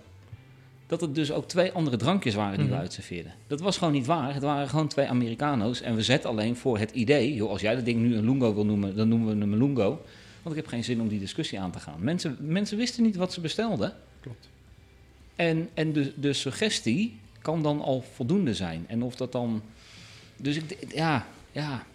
dat 0.88 1.01
het 1.01 1.16
dus 1.16 1.31
ook 1.31 1.48
twee 1.48 1.72
andere 1.72 1.98
drankjes 1.98 2.36
waren 2.36 2.58
die 2.58 2.66
we 2.68 2.72
Mhm. 2.72 2.81
uitserveerden. 2.81 3.34
Dat 3.48 3.62
was 3.62 3.78
gewoon 3.78 3.94
niet 3.94 4.06
waar. 4.06 4.34
Het 4.34 4.44
waren 4.44 4.69
gewoon 4.69 4.88
twee 4.88 5.08
Americano's. 5.08 5.81
En 5.81 5.96
we 5.96 6.04
zetten 6.04 6.30
alleen 6.30 6.56
voor 6.56 6.78
het 6.78 6.92
idee... 6.92 7.34
joh, 7.34 7.50
als 7.50 7.62
jij 7.62 7.75
dat 7.75 7.86
ding 7.86 8.00
nu 8.01 8.16
een 8.16 8.25
lungo 8.25 8.54
wil 8.54 8.66
noemen, 8.66 8.96
dan 8.96 9.08
noemen 9.08 9.28
we 9.28 9.42
hem 9.42 9.54
een 9.54 9.60
lungo... 9.60 10.01
Want 10.45 10.57
ik 10.57 10.63
heb 10.63 10.71
geen 10.71 10.83
zin 10.83 11.01
om 11.01 11.07
die 11.07 11.19
discussie 11.19 11.59
aan 11.59 11.71
te 11.71 11.80
gaan. 11.80 12.03
Mensen, 12.03 12.38
mensen 12.39 12.77
wisten 12.77 13.03
niet 13.03 13.15
wat 13.15 13.33
ze 13.33 13.42
bestelden. 13.42 13.94
Klopt. 14.19 14.50
En, 15.36 15.69
en 15.74 15.94
de, 15.94 16.13
de 16.15 16.33
suggestie 16.33 17.19
kan 17.42 17.63
dan 17.63 17.81
al 17.81 18.03
voldoende 18.13 18.53
zijn. 18.53 18.86
En 18.88 19.03
of 19.03 19.15
dat 19.15 19.31
dan. 19.31 19.62
Dus 20.38 20.56
ik, 20.56 20.94
ja, 20.94 21.27
ja. 21.51 21.86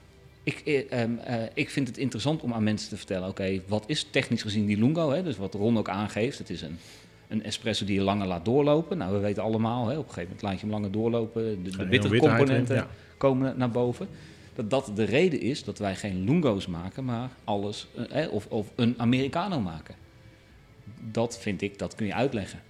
Ik, 0.43 0.62
eh, 0.64 1.02
ehm, 1.02 1.17
eh, 1.17 1.43
ik 1.55 1.70
vind 1.70 1.88
het 1.88 1.99
interessant 1.99 2.43
om 2.43 2.52
aan 2.52 2.62
mensen 2.62 2.88
te 2.88 2.97
vertellen: 2.97 3.29
oké, 3.29 3.61
wat 3.67 3.85
is 3.87 4.06
technisch 4.11 4.43
gezien 4.43 4.67
die 4.67 4.79
lungo? 4.79 5.11
Hè? 5.11 5.23
Dus 5.23 5.37
wat 5.37 5.55
Ron 5.55 5.79
ook 5.79 5.88
aangeeft: 5.88 6.38
het 6.38 6.50
is 6.50 6.62
een, 6.62 6.79
een 7.29 7.43
espresso 7.43 7.85
die 7.85 7.94
je 7.94 8.03
langer 8.03 8.26
laat 8.26 8.44
doorlopen. 8.44 8.99
Nou, 8.99 9.12
we 9.12 9.19
weten 9.19 9.43
allemaal, 9.43 9.87
hè, 9.87 9.99
op 9.99 10.08
een 10.08 10.14
gegeven 10.14 10.23
moment 10.23 10.43
laat 10.43 10.55
je 10.55 10.61
hem 10.61 10.70
langer 10.70 10.91
doorlopen. 10.91 11.62
De, 11.64 11.76
de 11.76 11.87
bittere 11.87 12.19
componenten 12.19 12.76
ja. 12.76 12.88
komen 13.17 13.55
naar 13.56 13.70
boven. 13.70 14.08
Dat 14.55 14.70
dat 14.70 14.91
de 14.94 15.05
reden 15.05 15.41
is 15.41 15.64
dat 15.64 15.79
wij 15.79 15.97
geen 15.97 16.25
lungo's 16.25 16.67
maken, 16.67 17.05
maar 17.05 17.31
alles, 17.44 17.87
eh, 17.94 18.25
eh, 18.25 18.32
of, 18.32 18.47
of 18.47 18.73
een 18.75 18.94
Americano 18.97 19.61
maken. 19.61 19.94
Dat 21.11 21.38
vind 21.38 21.62
ik, 21.62 21.79
dat 21.79 21.94
kun 21.94 22.06
je 22.06 22.14
uitleggen. 22.14 22.61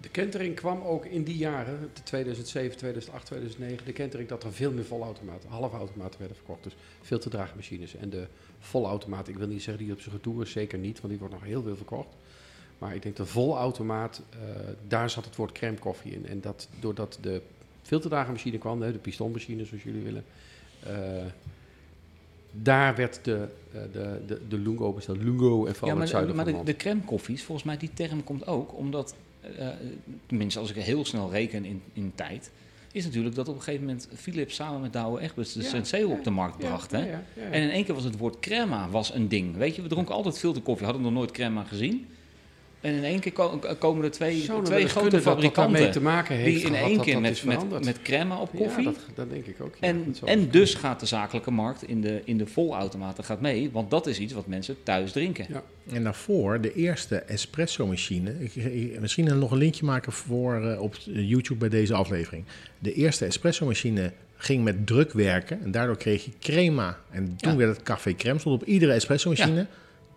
De 0.00 0.08
kentering 0.08 0.54
kwam 0.54 0.82
ook 0.82 1.04
in 1.04 1.24
die 1.24 1.36
jaren, 1.36 1.90
de 1.94 2.02
2007, 2.02 2.76
2008, 2.76 3.26
2009, 3.26 3.86
de 3.86 3.92
kentering 3.92 4.28
dat 4.28 4.44
er 4.44 4.52
veel 4.52 4.72
meer 4.72 4.84
volautomaten, 4.84 5.48
halfautomaten 5.48 6.18
werden 6.18 6.36
verkocht. 6.36 6.62
Dus 6.62 6.76
veel 7.02 7.18
te 7.18 7.28
draagmachines. 7.28 7.94
En 7.94 8.10
de 8.10 8.26
volautomaat, 8.58 9.28
ik 9.28 9.36
wil 9.36 9.46
niet 9.46 9.62
zeggen 9.62 9.84
die 9.84 9.92
op 9.92 10.00
zijn 10.00 10.14
retour 10.14 10.42
is, 10.42 10.50
zeker 10.50 10.78
niet, 10.78 10.96
want 10.96 11.08
die 11.08 11.18
wordt 11.18 11.34
nog 11.34 11.44
heel 11.44 11.62
veel 11.62 11.76
verkocht. 11.76 12.16
Maar 12.78 12.94
ik 12.94 13.02
denk 13.02 13.16
de 13.16 13.26
volautomaat, 13.26 14.22
eh 14.30 14.38
daar 14.88 15.10
zat 15.10 15.24
het 15.24 15.36
woord 15.36 15.52
crème 15.52 15.78
koffie 15.78 16.12
in. 16.12 16.26
En 16.26 16.40
dat 16.40 16.68
doordat 16.80 17.18
de 17.20 17.42
filterdragermachine 17.82 18.58
kwam, 18.58 18.80
de 18.80 18.92
pistonmachine 18.92 19.64
zoals 19.64 19.82
jullie 19.82 20.02
willen, 20.02 20.24
daar 22.52 22.96
werd 22.96 23.18
de, 23.22 23.48
eh, 23.72 23.80
de, 23.92 24.20
de, 24.26 24.40
de 24.48 24.58
lungo 24.58 24.92
besteld. 24.92 25.22
Lungo 25.22 25.66
en 25.66 25.74
vooral 25.74 25.88
ja, 25.88 25.88
het 25.88 25.98
maar, 25.98 26.08
zuiden 26.08 26.36
maar 26.36 26.44
van 26.44 26.52
de, 26.52 26.58
het 26.58 26.66
de 26.66 26.76
crème 26.76 27.00
koffies, 27.00 27.42
volgens 27.42 27.66
mij 27.66 27.76
die 27.76 27.90
term 27.94 28.24
komt 28.24 28.46
ook 28.46 28.76
omdat, 28.76 29.14
eh, 29.56 29.68
tenminste 30.26 30.60
als 30.60 30.70
ik 30.70 30.76
heel 30.76 31.04
snel 31.04 31.30
reken 31.30 31.64
in, 31.64 31.82
in 31.92 32.12
tijd, 32.14 32.50
is 32.92 33.04
natuurlijk 33.04 33.34
dat 33.34 33.48
op 33.48 33.54
een 33.54 33.62
gegeven 33.62 33.86
moment 33.86 34.08
Philips 34.14 34.54
samen 34.54 34.80
met 34.80 34.92
Douwe 34.92 35.20
Egberts 35.20 35.52
de 35.52 35.62
Ja, 35.62 35.68
Senseo 35.68 36.08
ja, 36.08 36.14
op 36.14 36.24
de 36.24 36.30
markt 36.30 36.62
Ja, 36.62 36.68
bracht. 36.68 36.90
ja, 36.90 36.98
hè? 36.98 37.04
ja, 37.04 37.10
ja, 37.10 37.42
ja. 37.42 37.50
En 37.50 37.62
in 37.62 37.70
één 37.70 37.84
keer 37.84 37.94
was 37.94 38.04
het 38.04 38.18
woord 38.18 38.38
crema 38.40 38.88
was 38.88 39.14
een 39.14 39.28
ding. 39.28 39.56
Weet 39.56 39.76
je, 39.76 39.82
we 39.82 39.88
dronken 39.88 40.14
altijd 40.14 40.38
filterkoffie, 40.38 40.84
hadden 40.84 41.04
nog 41.04 41.12
nooit 41.12 41.30
crema 41.30 41.64
gezien. 41.64 42.06
En 42.80 42.94
in 42.94 43.04
één 43.04 43.20
keer 43.20 43.32
ko- 43.32 43.60
komen 43.78 44.04
er 44.04 44.10
twee, 44.10 44.44
nou 44.48 44.64
twee 44.64 44.88
grote 44.88 45.20
fabrikanten 45.20 45.90
te 45.90 46.00
maken 46.00 46.36
heeft 46.36 46.56
die 46.56 46.64
in 46.66 46.72
gehad 46.72 46.86
één 46.88 46.96
dat 46.96 47.04
keer 47.04 47.14
dat 47.14 47.22
met, 47.22 47.70
met, 47.70 47.84
met 47.84 48.02
crema 48.02 48.36
op 48.40 48.50
koffie. 48.56 48.84
Ja, 48.84 48.90
dat, 48.90 49.00
dat 49.14 49.30
denk 49.30 49.46
ik 49.46 49.56
ook. 49.60 49.74
ja. 49.80 49.88
En, 49.88 50.14
en 50.24 50.48
dus 50.50 50.74
gaat 50.74 51.00
de 51.00 51.06
zakelijke 51.06 51.50
markt 51.50 51.82
in 51.88 52.00
de, 52.00 52.20
in 52.24 52.38
de 52.38 52.46
volautomaten 52.46 53.24
gaat 53.24 53.40
mee, 53.40 53.70
want 53.72 53.90
dat 53.90 54.06
is 54.06 54.18
iets 54.18 54.32
wat 54.32 54.46
mensen 54.46 54.76
thuis 54.82 55.12
drinken. 55.12 55.46
Ja. 55.48 55.62
En 55.92 56.02
daarvoor, 56.04 56.60
de 56.60 56.74
eerste 56.74 57.16
espresso-machine. 57.16 58.34
Ik, 58.40 58.54
ik- 58.54 59.00
misschien 59.00 59.38
nog 59.38 59.50
een 59.50 59.58
linkje 59.58 59.84
maken 59.84 60.12
voor 60.12 60.64
eh, 60.70 60.80
op 60.80 60.94
YouTube 61.04 61.58
bij 61.58 61.68
deze 61.68 61.94
aflevering. 61.94 62.44
De 62.78 62.92
eerste 62.94 63.24
espresso-machine 63.24 64.12
ging 64.36 64.64
met 64.64 64.86
druk 64.86 65.12
werken. 65.12 65.62
En 65.62 65.70
daardoor 65.70 65.96
kreeg 65.96 66.24
je 66.24 66.30
crema. 66.40 66.98
En 67.10 67.36
toen 67.36 67.50
Ja. 67.52 67.56
werd 67.56 67.76
het 67.76 67.84
café 67.84 68.14
crème. 68.14 68.38
Stond 68.38 68.62
op 68.62 68.68
iedere 68.68 68.92
espresso-machine. 68.92 69.66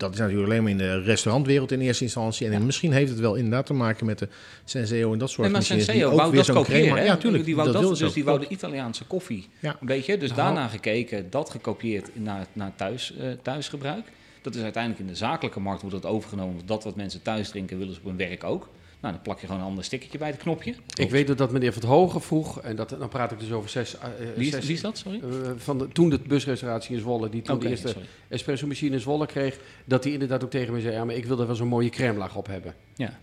Dat 0.02 0.14
is 0.14 0.20
natuurlijk 0.20 0.48
alleen 0.50 0.62
maar 0.62 0.72
in 0.72 0.78
de 0.78 1.02
restaurantwereld 1.02 1.72
in 1.72 1.80
eerste 1.82 2.04
instantie. 2.04 2.46
En 2.48 2.52
Ja. 2.52 2.60
misschien 2.60 2.92
heeft 2.92 3.10
het 3.10 3.20
wel 3.20 3.36
inderdaad 3.36 3.66
te 3.66 3.74
maken 3.74 4.06
met 4.06 4.20
de 4.20 4.28
Senseo 4.66 5.14
en 5.14 5.20
dat 5.20 5.30
soort 5.30 5.42
Nee, 5.42 5.52
maar 5.52 5.60
die 5.60 5.70
Senseo 5.84 6.16
wou 6.16 6.32
weer 6.32 6.46
dat 6.46 6.56
kopiëren. 6.56 7.04
Ja, 7.04 7.18
tuurlijk. 7.18 7.46
Die 7.46 7.56
wou 7.56 7.72
dat 7.72 7.82
dus 7.82 8.04
ook. 8.04 8.14
die 8.14 8.24
wou 8.24 8.40
de 8.40 8.48
Italiaanse 8.48 9.04
koffie. 9.06 9.48
Ja. 9.60 9.76
Weet 9.80 10.06
je? 10.06 10.18
Dus 10.18 10.30
Nou. 10.30 10.42
daarna 10.42 10.68
gekeken, 10.68 11.30
dat 11.30 11.50
gekopieerd 11.50 12.10
naar, 12.14 12.46
naar 12.54 12.72
thuis, 12.76 13.14
eh, 13.20 13.28
thuisgebruik. 13.42 14.06
Dat 14.42 14.56
is 14.56 14.62
uiteindelijk 14.62 15.02
in 15.04 15.08
de 15.08 15.16
zakelijke 15.16 15.60
markt 15.60 15.82
wordt 15.82 16.02
dat 16.02 16.12
overgenomen. 16.12 16.62
Dat 16.66 16.84
wat 16.84 16.96
mensen 16.96 17.22
thuis 17.22 17.50
drinken 17.50 17.78
willen 17.78 17.94
ze 17.94 18.00
op 18.00 18.06
hun 18.06 18.18
werk 18.18 18.44
ook. 18.44 18.70
Nou, 19.02 19.14
dan 19.14 19.22
plak 19.24 19.40
je 19.40 19.46
gewoon 19.46 19.62
een 19.62 19.68
ander 19.68 19.84
stickertje 19.84 20.18
bij 20.18 20.28
het 20.28 20.38
knopje. 20.38 20.76
Ik 20.96 21.10
weet 21.10 21.28
dat, 21.28 21.38
dat 21.38 21.52
meneer 21.52 21.74
Van 21.74 21.82
het 21.82 21.92
Hogen 21.92 22.22
vroeg, 22.22 22.62
en 22.62 22.76
dat, 22.76 22.90
dan 22.90 23.10
praat 23.10 23.32
ik 23.32 23.40
dus 23.40 23.52
over 23.52 23.70
zes... 23.70 23.98
eh, 23.98 24.08
eh, 24.08 24.36
Wie 24.36 24.46
is, 24.48 24.52
zes- 24.54 24.66
wie 24.66 24.76
is 24.76 24.82
dat, 24.82 24.98
sorry? 24.98 25.22
eh, 25.24 25.52
van 25.56 25.78
de, 25.78 25.88
toen 25.88 26.10
de 26.10 26.20
busrestauratie 26.20 26.96
in 26.96 27.02
Zwolle, 27.02 27.30
die 27.30 27.42
toen 27.42 27.60
de 27.60 27.70
eerste 27.70 27.88
sorry. 27.88 28.06
espresso 28.28 28.68
machine 28.68 28.94
in 28.96 29.02
Zwolle 29.02 29.26
kreeg, 29.26 29.60
dat 29.86 30.04
hij 30.04 30.14
inderdaad 30.14 30.44
ook 30.44 30.50
tegen 30.50 30.74
me 30.74 30.82
zei, 30.82 30.94
ja, 30.94 31.06
maar 31.06 31.16
ik 31.16 31.26
wil 31.26 31.40
er 31.40 31.46
wel 31.46 31.56
zo'n 31.56 31.68
mooie 31.68 31.90
crème 31.90 32.18
laag 32.18 32.36
op 32.36 32.48
hebben. 32.48 32.76
Ja. 32.96 33.20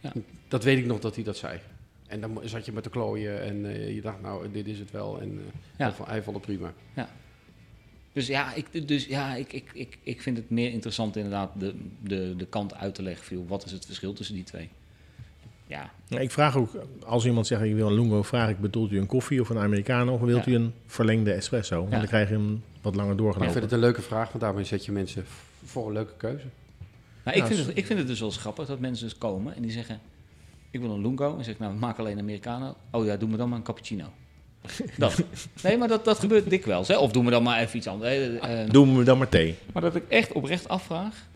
Ja. 0.00 0.12
Dat 0.48 0.64
weet 0.64 0.78
ik 0.78 0.86
nog 0.86 0.98
dat 0.98 1.14
hij 1.14 1.24
dat 1.24 1.36
zei. 1.36 1.58
En 2.06 2.20
dan 2.20 2.40
zat 2.44 2.64
je 2.66 2.72
met 2.72 2.84
de 2.84 2.90
klooien 2.90 3.42
en 3.42 3.84
je 3.94 4.00
dacht, 4.00 4.20
nou, 4.22 4.50
dit 4.50 4.66
is 4.66 4.78
het 4.78 4.90
wel. 4.90 5.20
En 5.20 5.28
eh, 5.76 5.86
Ja. 5.86 5.94
hij 6.04 6.22
vond- 6.22 6.36
het 6.36 6.46
prima. 6.46 6.72
Dus 8.18 8.26
ja, 8.26 8.54
ik, 8.54 8.88
dus, 8.88 9.06
ja 9.06 9.34
ik, 9.34 9.52
ik, 9.52 9.70
ik, 9.72 9.98
ik 10.02 10.22
vind 10.22 10.36
het 10.36 10.50
meer 10.50 10.70
interessant 10.72 11.16
inderdaad 11.16 11.50
de, 11.58 11.74
de, 12.02 12.34
de 12.36 12.46
kant 12.46 12.74
uit 12.74 12.94
te 12.94 13.02
leggen. 13.02 13.24
Viel. 13.24 13.44
Wat 13.48 13.64
is 13.64 13.72
het 13.72 13.86
verschil 13.86 14.12
tussen 14.12 14.34
die 14.34 14.44
twee? 14.44 14.68
Ja, 15.66 15.90
Ja, 16.08 16.18
ik 16.18 16.30
vraag 16.30 16.56
ook, 16.56 16.70
als 17.06 17.26
iemand 17.26 17.46
zegt 17.46 17.62
ik 17.62 17.74
wil 17.74 17.86
een 17.86 17.94
lungo, 17.94 18.22
vraag 18.22 18.48
ik 18.50 18.58
bedoelt 18.60 18.90
u 18.92 18.98
een 18.98 19.06
koffie 19.06 19.40
of 19.40 19.48
een 19.48 19.58
americano 19.58 20.12
of 20.14 20.20
wilt 20.20 20.44
Ja. 20.44 20.50
u 20.52 20.54
een 20.54 20.72
verlengde 20.86 21.32
espresso? 21.32 21.78
Want 21.78 21.90
Ja. 21.92 21.98
dan 21.98 22.06
krijg 22.06 22.28
je 22.28 22.34
hem 22.34 22.62
wat 22.82 22.94
langer 22.94 22.96
Maar 22.96 23.10
ik 23.12 23.18
doorgelopen. 23.18 23.52
vind 23.52 23.64
het 23.64 23.72
een 23.72 23.78
leuke 23.80 24.02
vraag, 24.02 24.28
want 24.28 24.40
daarmee 24.40 24.64
zet 24.64 24.84
je 24.84 24.92
mensen 24.92 25.24
voor 25.64 25.86
een 25.86 25.92
leuke 25.92 26.12
keuze. 26.16 26.44
Nou, 27.24 27.36
ik, 27.36 27.44
vind 27.44 27.66
het, 27.66 27.76
ik 27.76 27.86
vind 27.86 27.98
het 27.98 28.08
dus 28.08 28.20
wel 28.20 28.30
grappig 28.30 28.66
dat 28.66 28.78
mensen 28.80 29.08
dus 29.08 29.18
komen 29.18 29.54
en 29.56 29.62
die 29.62 29.70
zeggen... 29.70 30.00
Ik 30.70 30.80
wil 30.80 30.90
een 30.90 31.00
lungo. 31.02 31.36
En 31.38 31.44
zeg 31.44 31.54
ik, 31.54 31.60
nou, 31.60 31.74
maak 31.74 31.98
alleen 31.98 32.18
Americano. 32.18 32.76
Oh 32.90 33.04
ja, 33.04 33.16
doe 33.16 33.28
me 33.28 33.36
dan 33.36 33.48
maar 33.48 33.58
een 33.58 33.64
cappuccino. 33.64 34.04
Dat. 34.96 35.22
Nee, 35.62 35.76
maar 35.76 35.88
dat, 35.88 36.04
dat 36.04 36.18
gebeurt 36.18 36.50
dikwijls. 36.50 36.88
Hè? 36.88 36.96
Of 36.96 37.12
doe 37.12 37.22
me 37.22 37.30
dan 37.30 37.42
maar 37.42 37.60
even 37.60 37.76
iets 37.76 37.86
anders. 37.86 38.10
Eh, 38.12 38.62
eh, 38.62 38.70
Doen 38.70 38.96
we 38.98 39.04
dan 39.04 39.18
maar 39.18 39.28
thee. 39.28 39.54
Maar 39.72 39.82
dat 39.82 39.94
ik 39.94 40.04
echt 40.08 40.32
oprecht 40.32 40.68
afvraag... 40.68 41.26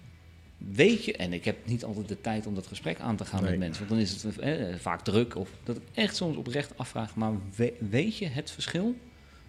Weet 0.72 1.04
je, 1.04 1.16
en 1.16 1.32
ik 1.32 1.44
heb 1.44 1.56
niet 1.64 1.84
altijd 1.84 2.08
de 2.08 2.20
tijd 2.20 2.46
om 2.46 2.54
dat 2.54 2.66
gesprek 2.66 3.00
aan 3.00 3.16
te 3.16 3.24
gaan 3.24 3.40
Nee. 3.42 3.50
met 3.50 3.58
mensen, 3.58 3.78
want 3.88 3.90
dan 3.90 4.00
is 4.08 4.22
het 4.22 4.38
eh, 4.38 4.74
vaak 4.80 5.00
druk. 5.04 5.36
Of 5.36 5.48
dat 5.64 5.76
ik 5.76 5.82
echt 5.94 6.16
soms 6.16 6.36
oprecht 6.36 6.72
afvraag, 6.78 7.14
maar 7.14 7.32
we- 7.56 7.72
weet 7.90 8.16
je 8.18 8.26
het 8.26 8.50
verschil? 8.50 8.94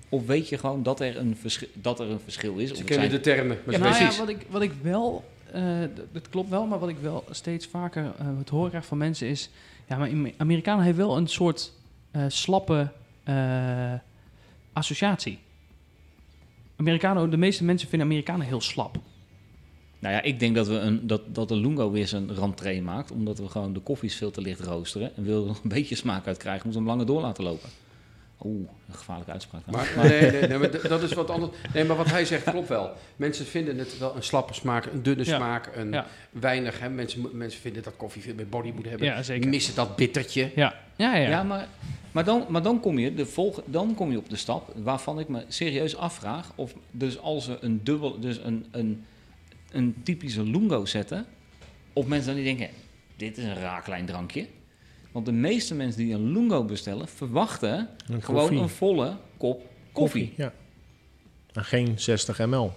Of 0.09 0.25
weet 0.25 0.49
je 0.49 0.57
gewoon 0.57 0.83
dat 0.83 0.99
er 0.99 1.17
een, 1.17 1.37
verschil, 1.39 1.67
dat 1.73 1.99
er 1.99 2.09
een 2.09 2.19
verschil 2.23 2.57
is? 2.57 2.69
Ze 2.69 2.83
kennen 2.83 3.09
zijn- 3.09 3.21
de 3.23 3.29
termen. 3.29 3.57
Maar 3.65 3.73
Ja, 3.73 3.79
ze 3.79 3.79
nou 3.79 3.91
weten 3.93 4.13
ja, 4.13 4.19
wat 4.19 4.29
ik, 4.29 4.45
wat 4.49 4.61
ik 4.61 4.71
wel, 4.81 5.23
eh, 5.51 5.61
d- 5.83 6.13
dat 6.13 6.29
klopt 6.29 6.49
wel, 6.49 6.65
maar 6.65 6.79
wat 6.79 6.89
ik 6.89 6.97
wel 7.01 7.23
steeds 7.29 7.65
vaker 7.67 8.03
eh 8.19 8.27
het 8.37 8.49
hoor 8.49 8.69
krijg 8.69 8.85
van 8.85 8.97
mensen 8.97 9.27
is, 9.27 9.49
ja, 9.87 9.97
maar 9.97 10.09
in- 10.09 10.33
Amerikanen 10.37 10.83
heeft 10.85 10.97
wel 10.97 11.17
een 11.17 11.27
soort 11.27 11.71
eh, 12.11 12.23
slappe 12.27 12.91
eh, 13.23 13.93
associatie. 14.73 15.39
Americano, 16.75 17.29
de 17.29 17.37
meeste 17.37 17.63
mensen 17.63 17.89
vinden 17.89 18.07
Amerikanen 18.07 18.45
heel 18.45 18.61
slap. 18.61 18.97
Nou 19.99 20.15
ja, 20.15 20.21
ik 20.21 20.39
denk 20.39 20.55
dat, 20.55 20.67
we 20.67 20.73
een, 20.73 21.07
dat, 21.07 21.21
dat 21.35 21.47
de 21.47 21.55
Lungo 21.55 21.91
weer 21.91 22.07
zijn 22.07 22.33
rentree 22.33 22.81
maakt. 22.81 23.11
Omdat 23.11 23.37
we 23.37 23.49
gewoon 23.49 23.73
de 23.73 23.79
koffies 23.79 24.15
veel 24.15 24.31
te 24.31 24.41
licht 24.41 24.59
roosteren. 24.59 25.15
En 25.15 25.23
wil 25.23 25.41
er 25.41 25.47
nog 25.47 25.63
een 25.63 25.69
beetje 25.69 25.95
smaak 25.95 26.27
uit 26.27 26.37
krijgen, 26.37 26.61
moeten 26.65 26.83
we 26.83 26.89
hem 26.89 26.97
langer 26.97 27.13
door 27.13 27.21
laten 27.21 27.43
lopen. 27.43 27.69
Oeh, 28.45 28.69
een 28.87 28.93
gevaarlijke 28.93 29.31
uitspraak. 29.31 29.61
Maar, 29.65 29.91
nee, 29.95 30.31
nee, 30.31 30.47
nee, 30.47 30.57
maar 30.57 30.87
dat 30.87 31.01
is 31.03 31.13
wat 31.13 31.29
anders. 31.29 31.51
Nee, 31.73 31.83
maar 31.83 31.97
wat 31.97 32.09
hij 32.09 32.25
zegt 32.25 32.43
klopt 32.43 32.67
wel. 32.67 32.91
Mensen 33.15 33.45
vinden 33.45 33.77
het 33.77 33.97
wel 33.97 34.15
een 34.15 34.23
slappe 34.23 34.53
smaak, 34.53 34.85
een 34.85 35.03
dunne 35.03 35.25
Ja. 35.25 35.35
smaak, 35.35 35.69
een 35.75 35.91
Ja. 35.91 36.05
weinig. 36.31 36.79
Hè. 36.79 36.89
Mensen, 36.89 37.29
mensen 37.31 37.61
vinden 37.61 37.83
dat 37.83 37.95
koffie 37.97 38.21
veel 38.21 38.33
meer 38.35 38.47
body 38.47 38.71
moet 38.75 38.85
hebben. 38.89 39.07
Ja, 39.07 39.23
zeker. 39.23 39.49
Missen 39.49 39.75
dat 39.75 39.95
bittertje. 39.95 40.51
Ja, 40.55 40.73
ja, 40.95 41.15
ja. 41.15 41.29
Ja, 41.29 41.43
maar, 41.43 41.67
maar, 42.11 42.23
dan, 42.23 42.45
maar 42.49 42.61
dan, 42.63 42.79
kom 42.79 42.99
je 42.99 43.13
de 43.13 43.25
volg, 43.25 43.61
dan 43.65 43.95
kom 43.95 44.11
je 44.11 44.17
op 44.17 44.29
de 44.29 44.35
stap 44.35 44.73
waarvan 44.75 45.19
ik 45.19 45.27
me 45.27 45.43
serieus 45.47 45.95
afvraag 45.95 46.51
of 46.55 46.73
dus 46.91 47.19
als 47.19 47.47
we 47.47 47.57
een 47.61 47.83
dubbel, 47.83 48.19
dus 48.19 48.37
een, 48.43 48.65
een, 48.71 49.05
een 49.71 49.95
typische 50.03 50.43
lungo 50.43 50.85
zetten, 50.85 51.25
of 51.93 52.05
mensen 52.05 52.35
dan 52.35 52.43
niet 52.43 52.57
denken, 52.57 52.75
dit 53.15 53.37
is 53.37 53.43
een 53.43 53.55
raar 53.59 53.81
klein 53.81 54.05
drankje. 54.05 54.47
Want 55.13 55.25
de 55.25 55.31
meeste 55.31 55.75
mensen 55.75 56.01
die 56.05 56.13
een 56.13 56.31
lungo 56.31 56.63
bestellen, 56.63 57.07
verwachten 57.07 57.89
Een 58.07 58.21
gewoon 58.23 58.39
koffie. 58.41 58.59
een 58.59 58.69
volle 58.69 59.15
kop 59.37 59.61
koffie. 59.91 60.33
Ja. 60.37 60.53
En 61.53 61.63
geen 61.65 61.99
60 61.99 62.39
ml. 62.45 62.71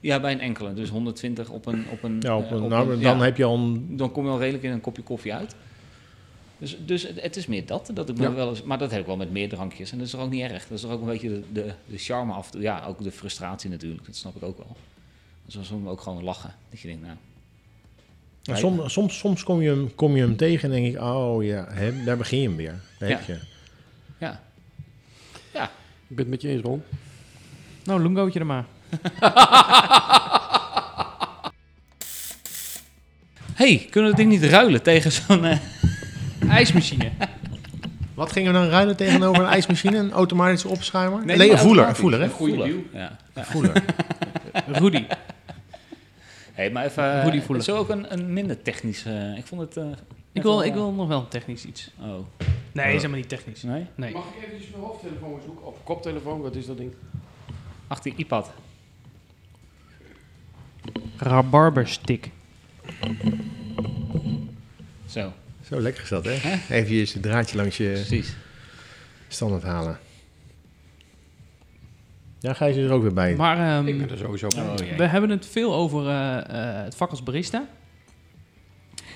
Ja, 0.00 0.20
bij 0.20 0.32
een 0.32 0.40
enkele, 0.40 0.74
dus 0.74 0.88
120 0.88 1.50
op 1.50 1.66
een... 1.66 1.84
Op 1.92 2.02
een, 2.02 2.16
Ja, 2.20 2.36
op 2.36 2.44
eh, 2.44 2.50
een, 2.50 2.62
op 2.62 2.68
nou, 2.68 2.92
een- 2.92 3.00
dan 3.02 3.16
ja. 3.18 3.24
heb 3.24 3.36
je 3.36 3.44
al 3.44 3.56
een... 3.56 3.96
dan 3.96 4.12
kom 4.12 4.24
je 4.24 4.30
al 4.30 4.38
redelijk 4.38 4.64
in 4.64 4.70
een 4.70 4.80
kopje 4.80 5.02
koffie 5.02 5.34
uit. 5.34 5.54
Dus, 6.58 6.76
dus 6.86 7.02
het, 7.02 7.20
het 7.22 7.36
is 7.36 7.46
meer 7.46 7.66
dat, 7.66 7.90
dat 7.94 8.08
ik 8.08 8.18
Ja. 8.18 8.32
wel 8.32 8.48
eens, 8.48 8.62
maar 8.62 8.78
dat 8.78 8.90
heb 8.90 9.00
ik 9.00 9.06
wel 9.06 9.16
met 9.16 9.30
meer 9.32 9.48
drankjes. 9.48 9.92
En 9.92 9.96
dat 9.98 10.06
is 10.06 10.12
toch 10.12 10.20
ook 10.22 10.30
niet 10.30 10.42
erg. 10.42 10.62
Dat 10.62 10.70
is 10.78 10.80
toch 10.80 10.90
ook 10.90 11.00
een 11.00 11.06
beetje 11.06 11.28
de, 11.28 11.42
de, 11.52 11.72
de 11.86 11.98
charme 11.98 12.32
af. 12.32 12.50
Ja, 12.58 12.84
ook 12.86 13.02
de 13.02 13.10
frustratie 13.10 13.70
natuurlijk. 13.70 14.06
Dat 14.06 14.16
snap 14.16 14.36
ik 14.36 14.42
ook 14.42 14.56
wel. 14.56 14.76
Dus 15.44 15.54
dan 15.54 15.64
soms 15.64 15.88
ook 15.88 16.00
gewoon 16.00 16.22
lachen. 16.24 16.54
Dat 16.70 16.80
je 16.80 16.88
denkt, 16.88 17.02
nou, 17.02 17.16
Soms, 18.52 18.92
soms, 18.92 19.18
soms 19.18 19.42
kom, 19.42 19.62
je 19.62 19.68
hem, 19.68 19.94
kom 19.94 20.16
je 20.16 20.22
hem 20.22 20.36
tegen 20.36 20.72
en 20.72 20.82
denk 20.82 20.94
ik, 20.94 21.02
oh 21.02 21.44
ja, 21.44 21.66
hè, 21.68 22.04
daar 22.04 22.16
begin 22.16 22.40
je 22.40 22.48
hem 22.48 22.56
weer. 22.56 22.80
Ja. 22.98 23.20
je. 23.26 23.38
ja. 24.18 24.40
Ik 26.08 26.16
ben 26.16 26.18
het 26.18 26.28
met 26.28 26.42
je 26.42 26.48
eens, 26.48 26.62
Ron. 26.62 26.82
Nou, 27.84 28.02
lungootje 28.02 28.38
er 28.38 28.46
maar. 28.46 28.64
hey, 33.54 33.86
kunnen 33.90 34.10
we 34.10 34.16
ding 34.16 34.30
niet 34.30 34.42
ruilen 34.44 34.82
tegen 34.82 35.12
zo'n... 35.12 35.44
eh, 35.44 35.58
IJsmachine. 36.56 37.10
Wat 38.14 38.32
gingen 38.32 38.52
we 38.52 38.58
dan 38.58 38.68
ruilen 38.68 38.96
tegenover 38.96 39.42
een 39.42 39.48
ijsmachine? 39.50 39.96
Een 39.96 40.12
automatische 40.12 40.68
opschuimer? 40.68 41.24
Nee, 41.24 41.50
een 41.50 41.58
voeler. 41.58 41.88
Een 41.88 41.96
voeler, 41.96 42.18
hè? 42.18 42.24
Een 42.24 42.30
goede. 42.30 42.82
Ja. 42.92 43.18
ja. 43.34 43.44
Voeler. 43.44 43.84
Rudy. 44.80 45.04
Hey, 46.54 46.70
maar 46.70 46.84
even... 46.84 47.22
Hoe 47.22 47.30
die 47.30 47.40
eh, 47.40 47.46
voelen. 47.46 47.64
Zo 47.64 47.76
ook 47.76 47.88
een, 47.88 48.12
een 48.12 48.32
minder 48.32 48.62
technisch... 48.62 49.04
eh, 49.04 49.36
ik 49.38 49.46
vond 49.46 49.60
het... 49.60 49.76
eh, 49.76 49.86
Ik 50.32 50.42
wil, 50.42 50.50
wel, 50.50 50.64
ik 50.64 50.70
eh, 50.70 50.76
wil 50.76 50.92
nog 50.92 51.08
wel 51.08 51.20
een 51.20 51.28
technisch 51.28 51.64
iets. 51.64 51.90
Oh, 52.00 52.26
Nee, 52.72 52.86
is 52.86 52.92
helemaal 52.94 53.16
niet 53.18 53.28
technisch. 53.28 53.62
nee? 53.62 53.86
Nee. 53.94 54.12
Mag 54.12 54.24
ik 54.36 54.44
eventjes 54.44 54.70
mijn 54.70 54.82
hoofdtelefoon 54.82 55.40
zoeken? 55.44 55.66
Of 55.66 55.84
koptelefoon, 55.84 56.40
wat 56.40 56.54
is 56.54 56.66
dat 56.66 56.76
ding? 56.76 56.92
Ach, 57.86 58.00
die 58.00 58.14
iPad. 58.16 58.50
Rabarberstick. 61.16 62.30
Zo, 65.06 65.32
Zo 65.68 65.80
lekker 65.80 66.02
is 66.02 66.08
dat, 66.08 66.24
hè? 66.24 66.58
Even 66.74 66.94
je 66.94 67.20
draadje 67.20 67.56
langs 67.56 67.76
je 67.76 67.90
precies. 67.92 68.34
standaard 69.28 69.62
halen. 69.62 69.98
Ja, 72.44 72.52
ga 72.52 72.64
je 72.64 72.82
er 72.82 72.92
ook 72.92 73.02
weer 73.02 73.14
bij. 73.14 73.36
Maar 73.36 73.58
ehm, 73.58 73.86
Ik 73.86 73.98
ben 73.98 74.10
er 74.10 74.18
sowieso 74.18 74.48
bij. 74.48 74.64
Oh, 74.64 74.74
jee. 74.76 74.96
we 74.96 75.06
hebben 75.06 75.30
het 75.30 75.46
veel 75.46 75.74
over 75.74 76.08
eh, 76.08 76.36
eh, 76.38 76.84
het 76.84 76.94
vak 76.94 77.10
als 77.10 77.22
barista. 77.22 77.68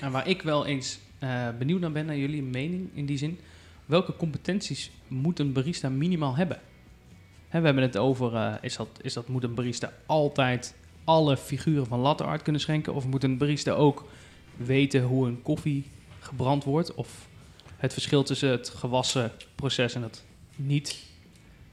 En 0.01 0.11
waar 0.11 0.27
ik 0.27 0.41
wel 0.41 0.65
eens 0.65 0.99
eh, 1.19 1.47
benieuwd 1.57 1.79
naar 1.79 1.91
ben, 1.91 2.05
naar 2.05 2.17
jullie 2.17 2.43
mening 2.43 2.89
in 2.93 3.05
die 3.05 3.17
zin. 3.17 3.39
Welke 3.85 4.15
competenties 4.15 4.91
moet 5.07 5.39
een 5.39 5.53
barista 5.53 5.89
minimaal 5.89 6.35
hebben? 6.35 6.59
Hè, 7.47 7.59
we 7.59 7.65
hebben 7.65 7.83
het 7.83 7.97
over, 7.97 8.35
eh, 8.35 8.53
is, 8.61 8.75
dat, 8.75 8.87
is 9.01 9.13
dat, 9.13 9.27
moet 9.27 9.43
een 9.43 9.53
barista 9.53 9.93
altijd 10.05 10.75
alle 11.03 11.37
figuren 11.37 11.85
van 11.85 11.99
latte 11.99 12.23
art 12.23 12.41
kunnen 12.41 12.61
schenken? 12.61 12.93
Of 12.93 13.05
moet 13.05 13.23
een 13.23 13.37
barista 13.37 13.71
ook 13.71 14.05
weten 14.57 15.03
hoe 15.03 15.27
een 15.27 15.41
koffie 15.41 15.85
gebrand 16.19 16.63
wordt? 16.63 16.93
Of 16.93 17.27
het 17.77 17.93
verschil 17.93 18.23
tussen 18.23 18.49
het 18.49 18.69
gewassen 18.69 19.31
proces 19.55 19.95
en 19.95 20.03
het 20.03 20.23
niet 20.55 21.08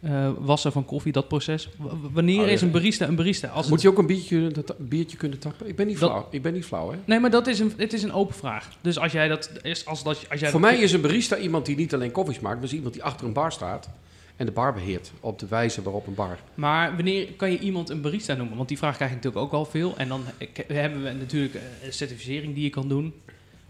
eh, 0.07 0.31
wassen 0.39 0.73
van 0.73 0.85
koffie, 0.85 1.13
dat 1.13 1.29
proces. 1.29 1.69
W- 1.79 1.85
wanneer 2.13 2.41
Oh, 2.41 2.47
ja. 2.47 2.53
is 2.53 2.63
een 2.63 2.71
barista 2.71 3.07
een 3.09 3.15
barista? 3.17 3.49
Als 3.49 3.69
Moet 3.69 3.83
je 3.83 3.89
ook 3.89 3.99
een 3.99 4.07
biertje, 4.07 4.29
kunnen 4.37 4.65
ta- 4.65 4.75
biertje 4.79 5.17
kunnen 5.17 5.39
tappen? 5.39 5.69
Ik 5.69 5.77
ben 5.77 5.87
niet 5.87 5.99
Dat- 6.01 6.11
flauw. 6.11 6.27
Ik 6.31 6.43
ben 6.43 6.53
niet 6.53 6.65
flauw, 6.65 6.91
hè? 6.91 6.97
Nee, 7.05 7.21
maar 7.21 7.31
dat 7.31 7.47
is 7.47 7.59
een, 7.59 7.73
het 7.77 7.93
is 7.93 8.03
een 8.03 8.13
open 8.13 8.35
vraag. 8.35 8.69
Dus 8.81 8.99
als 8.99 9.13
jij 9.13 9.29
dat 9.29 9.51
is, 9.63 9.87
als 9.87 10.03
dat, 10.03 10.25
als 10.31 10.41
jij 10.41 10.51
Voor 10.51 10.61
dat- 10.61 10.71
mij 10.71 10.81
is 10.81 10.93
een 10.93 11.01
barista 11.01 11.37
iemand 11.37 11.67
die 11.67 11.77
niet 11.77 11.95
alleen 11.95 12.11
koffies 12.11 12.41
maakt, 12.41 12.55
maar 12.57 12.65
is 12.65 12.73
iemand 12.73 12.95
die 12.95 13.03
achter 13.03 13.27
een 13.27 13.33
bar 13.33 13.53
staat 13.53 13.89
en 14.37 14.47
de 14.47 14.53
bar 14.53 14.75
beheert 14.75 15.13
op 15.21 15.39
de 15.39 15.47
wijze 15.47 15.83
waarop 15.83 16.07
een 16.07 16.15
bar. 16.15 16.39
Maar 16.55 16.95
wanneer 16.95 17.27
kan 17.37 17.51
je 17.51 17.59
iemand 17.59 17.91
een 17.91 18.01
barista 18.01 18.35
noemen? 18.35 18.57
Want 18.57 18.69
die 18.69 18.79
vraag 18.79 18.95
krijg 18.97 19.11
ik 19.11 19.17
natuurlijk 19.17 19.45
ook 19.45 19.53
al 19.53 19.65
veel. 19.65 19.95
En 19.97 20.09
dan 20.09 20.25
hebben 20.67 21.03
we 21.03 21.11
natuurlijk 21.13 21.55
eh, 21.55 21.61
een 21.87 21.93
certificering 21.93 22.55
die 22.55 22.63
je 22.65 22.71
kan 22.71 22.89
doen. 22.89 23.13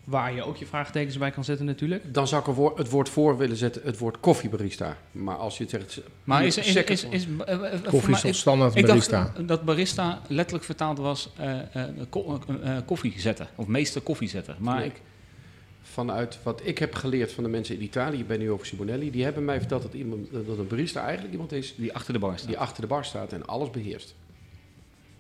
Waar 0.07 0.35
je 0.35 0.43
ook 0.45 0.57
je 0.57 0.67
vraagtekens 0.67 1.19
bij 1.19 1.31
kan 1.31 1.45
zetten 1.45 1.67
natuurlijk. 1.67 2.15
Dan 2.15 2.29
zou 2.29 2.49
ik 2.49 2.55
woord- 2.55 2.79
het 2.79 2.91
woord 2.91 3.09
voor 3.09 3.37
willen 3.37 3.57
zetten, 3.57 3.83
het 3.85 3.99
woord 3.99 4.21
koffiebarista. 4.21 4.97
Maar 5.13 5.37
als 5.37 5.57
je 5.57 5.63
het 5.63 5.73
zegt... 5.73 6.01
Maar 6.25 6.45
is, 6.45 6.57
is, 6.57 6.75
is, 6.77 7.05
is, 7.05 7.27
eh, 7.47 7.73
eh, 7.75 7.83
Koffie 7.85 8.15
is 8.15 8.21
toch 8.21 8.35
standaard 8.35 8.75
Ik 8.77 8.87
barista? 8.87 9.23
dacht 9.35 9.49
dat 9.49 9.65
barista 9.65 10.21
letterlijk 10.29 10.65
vertaald 10.65 10.99
was 10.99 11.33
eh, 11.37 11.75
eh, 11.75 11.91
ko- 12.09 12.41
eh, 12.49 12.77
eh, 12.77 12.83
koffie 12.87 13.21
zetten. 13.21 13.47
Of 13.55 13.67
meester 13.67 14.01
koffie 14.01 14.29
zetten. 14.29 14.57
Maar 14.59 14.77
Nee. 14.79 14.87
ik, 14.87 15.01
Vanuit 15.83 16.39
wat 16.43 16.61
ik 16.65 16.79
heb 16.79 16.95
geleerd 16.95 17.33
van 17.33 17.45
de 17.45 17.51
mensen 17.51 17.75
in 17.75 17.83
Italië, 17.83 18.19
ik 18.19 18.27
ben 18.27 18.39
nu 18.39 18.51
over 18.51 18.67
Simonelli, 18.67 19.11
die 19.11 19.25
hebben 19.25 19.45
mij 19.45 19.59
verteld 19.59 19.83
dat, 19.83 19.93
iemand, 19.95 20.29
dat 20.47 20.59
een 20.59 20.67
barista 20.67 21.01
eigenlijk 21.03 21.33
iemand 21.33 21.53
is 21.53 21.75
die 21.77 21.95
achter 21.95 22.13
de 22.13 22.19
bar 22.19 22.35
staat. 22.37 22.49
die 22.49 22.59
achter 22.59 22.81
de 22.81 22.87
bar 22.89 23.05
staat 23.05 23.33
en 23.33 23.47
alles 23.47 23.71
beheerst. 23.71 24.15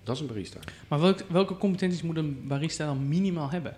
Dat 0.05 0.14
is 0.14 0.21
een 0.21 0.26
barista. 0.26 0.59
Maar 0.88 1.00
welke, 1.00 1.25
welke 1.28 1.57
competenties 1.57 2.02
moet 2.02 2.16
een 2.16 2.45
barista 2.47 2.87
dan 2.87 3.09
minimaal 3.09 3.50
hebben? 3.50 3.76